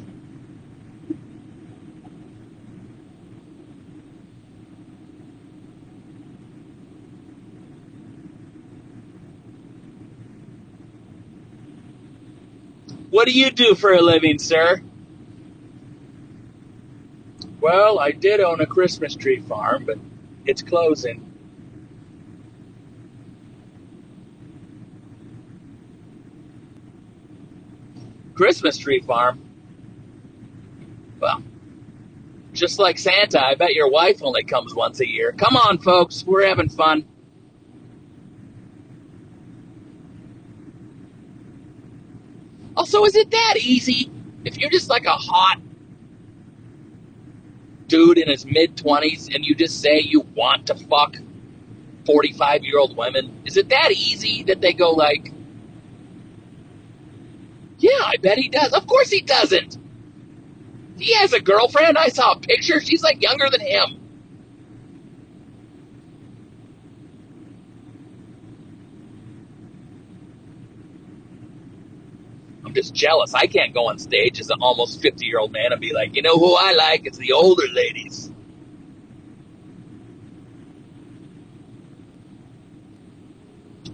What 13.17 13.25
do 13.25 13.31
you 13.31 13.49
do 13.49 13.73
for 13.73 13.93
a 13.93 13.99
living, 13.99 14.37
sir? 14.37 14.79
Well, 17.59 17.97
I 17.97 18.11
did 18.11 18.39
own 18.41 18.61
a 18.61 18.67
Christmas 18.67 19.15
tree 19.15 19.39
farm, 19.39 19.85
but 19.85 19.97
it's 20.45 20.61
closing. 20.61 21.25
Christmas 28.35 28.77
tree 28.77 29.01
farm? 29.01 29.41
Well, 31.19 31.41
just 32.53 32.77
like 32.77 32.99
Santa, 32.99 33.43
I 33.43 33.55
bet 33.55 33.73
your 33.73 33.89
wife 33.89 34.21
only 34.21 34.43
comes 34.43 34.75
once 34.75 34.99
a 34.99 35.07
year. 35.07 35.31
Come 35.31 35.57
on, 35.57 35.79
folks, 35.79 36.23
we're 36.23 36.45
having 36.45 36.69
fun. 36.69 37.03
Also, 42.77 43.03
is 43.05 43.15
it 43.15 43.31
that 43.31 43.55
easy? 43.59 44.11
If 44.45 44.57
you're 44.59 44.69
just 44.69 44.87
like 44.87 45.05
a 45.05 45.09
hot 45.11 45.59
dude 47.87 48.19
in 48.19 48.29
his 48.29 48.45
mid 48.45 48.77
20s 48.77 49.33
and 49.33 49.43
you 49.43 49.55
just 49.55 49.81
say 49.81 49.99
you 49.99 50.21
want 50.35 50.67
to 50.67 50.75
fuck 50.75 51.15
45 52.05 52.63
year 52.63 52.77
old 52.77 52.95
women, 52.95 53.41
is 53.45 53.57
it 53.57 53.69
that 53.69 53.91
easy 53.91 54.43
that 54.43 54.61
they 54.61 54.73
go 54.73 54.91
like, 54.91 55.33
yeah, 57.79 57.99
I 58.05 58.17
bet 58.21 58.37
he 58.37 58.47
does. 58.47 58.71
Of 58.73 58.85
course 58.85 59.09
he 59.09 59.21
doesn't. 59.21 59.77
He 60.99 61.13
has 61.15 61.33
a 61.33 61.39
girlfriend. 61.41 61.97
I 61.97 62.09
saw 62.09 62.33
a 62.33 62.39
picture. 62.39 62.79
She's 62.79 63.03
like 63.03 63.21
younger 63.23 63.49
than 63.49 63.61
him. 63.61 64.06
I'm 72.67 72.73
just 72.73 72.93
jealous. 72.93 73.33
I 73.33 73.47
can't 73.47 73.73
go 73.73 73.87
on 73.87 73.97
stage 73.97 74.41
as 74.41 74.49
an 74.49 74.57
almost 74.61 75.01
50 75.01 75.25
year 75.25 75.39
old 75.39 75.53
man 75.53 75.71
and 75.71 75.79
be 75.79 75.93
like, 75.93 76.17
you 76.17 76.21
know 76.21 76.37
who 76.37 76.53
I 76.53 76.73
like? 76.73 77.05
It's 77.05 77.17
the 77.17 77.31
older 77.31 77.65
ladies. 77.71 78.29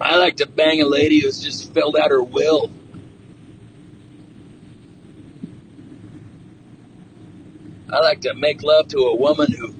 I 0.02 0.18
like 0.18 0.38
to 0.38 0.48
bang 0.48 0.82
a 0.82 0.88
lady 0.88 1.20
who's 1.20 1.40
just 1.40 1.72
filled 1.72 1.96
out 1.96 2.10
her 2.10 2.24
will. 2.24 2.72
I 7.92 8.00
like 8.00 8.22
to 8.22 8.34
make 8.34 8.64
love 8.64 8.88
to 8.88 8.98
a 9.02 9.16
woman 9.16 9.52
who 9.52 9.76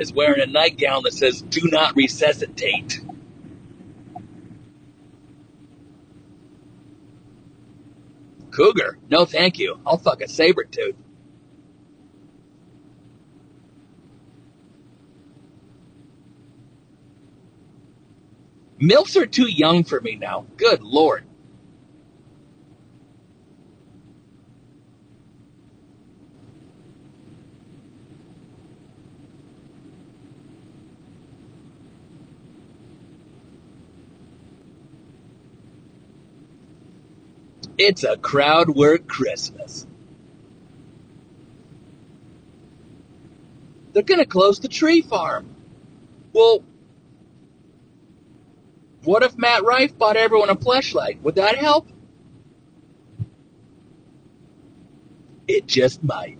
is 0.00 0.12
wearing 0.12 0.40
a 0.40 0.46
nightgown 0.46 1.04
that 1.04 1.12
says, 1.12 1.42
do 1.42 1.68
not 1.70 1.94
resuscitate. 1.94 3.00
Cougar? 8.52 8.98
No, 9.10 9.24
thank 9.24 9.58
you. 9.58 9.80
I'll 9.86 9.98
fuck 9.98 10.22
a 10.22 10.28
saber 10.28 10.64
tooth. 10.64 10.96
Milfs 18.80 19.16
are 19.16 19.26
too 19.26 19.48
young 19.48 19.84
for 19.84 20.00
me 20.00 20.16
now. 20.16 20.46
Good 20.56 20.82
lord. 20.82 21.24
It's 37.78 38.04
a 38.04 38.16
crowd 38.16 38.68
work 38.68 39.06
Christmas. 39.06 39.86
They're 43.92 44.02
going 44.02 44.20
to 44.20 44.26
close 44.26 44.60
the 44.60 44.68
tree 44.68 45.02
farm. 45.02 45.54
Well, 46.32 46.62
what 49.04 49.22
if 49.22 49.36
Matt 49.36 49.64
Rife 49.64 49.96
bought 49.98 50.16
everyone 50.16 50.50
a 50.50 50.54
flashlight? 50.54 51.22
Would 51.22 51.34
that 51.34 51.56
help? 51.56 51.88
It 55.48 55.66
just 55.66 56.02
might. 56.02 56.38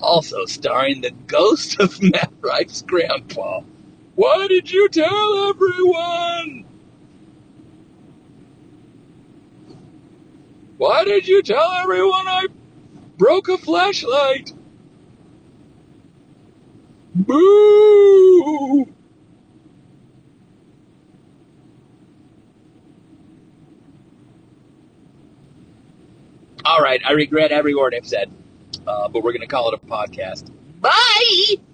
Also 0.00 0.46
starring 0.46 1.02
the 1.02 1.12
ghost 1.26 1.80
of 1.80 2.02
Matt 2.02 2.32
Rife's 2.40 2.82
grandpa. 2.82 3.62
Why 4.16 4.46
did 4.48 4.70
you 4.70 4.88
tell 4.88 5.48
everyone? 5.50 6.66
Why 10.78 11.04
did 11.04 11.28
you 11.28 11.42
tell 11.42 11.72
everyone 11.72 12.28
I 12.28 12.46
broke 13.18 13.48
a 13.48 13.58
flashlight? 13.58 14.52
Boo! 17.14 18.86
All 26.64 26.80
right, 26.80 27.02
I 27.06 27.12
regret 27.12 27.52
every 27.52 27.74
word 27.74 27.94
I've 27.96 28.06
said, 28.06 28.30
uh, 28.90 29.08
but 29.08 29.22
we're 29.22 29.32
going 29.32 29.40
to 29.40 29.46
call 29.46 29.72
it 29.72 29.80
a 29.82 29.86
podcast. 29.86 30.50
Bye! 30.80 31.69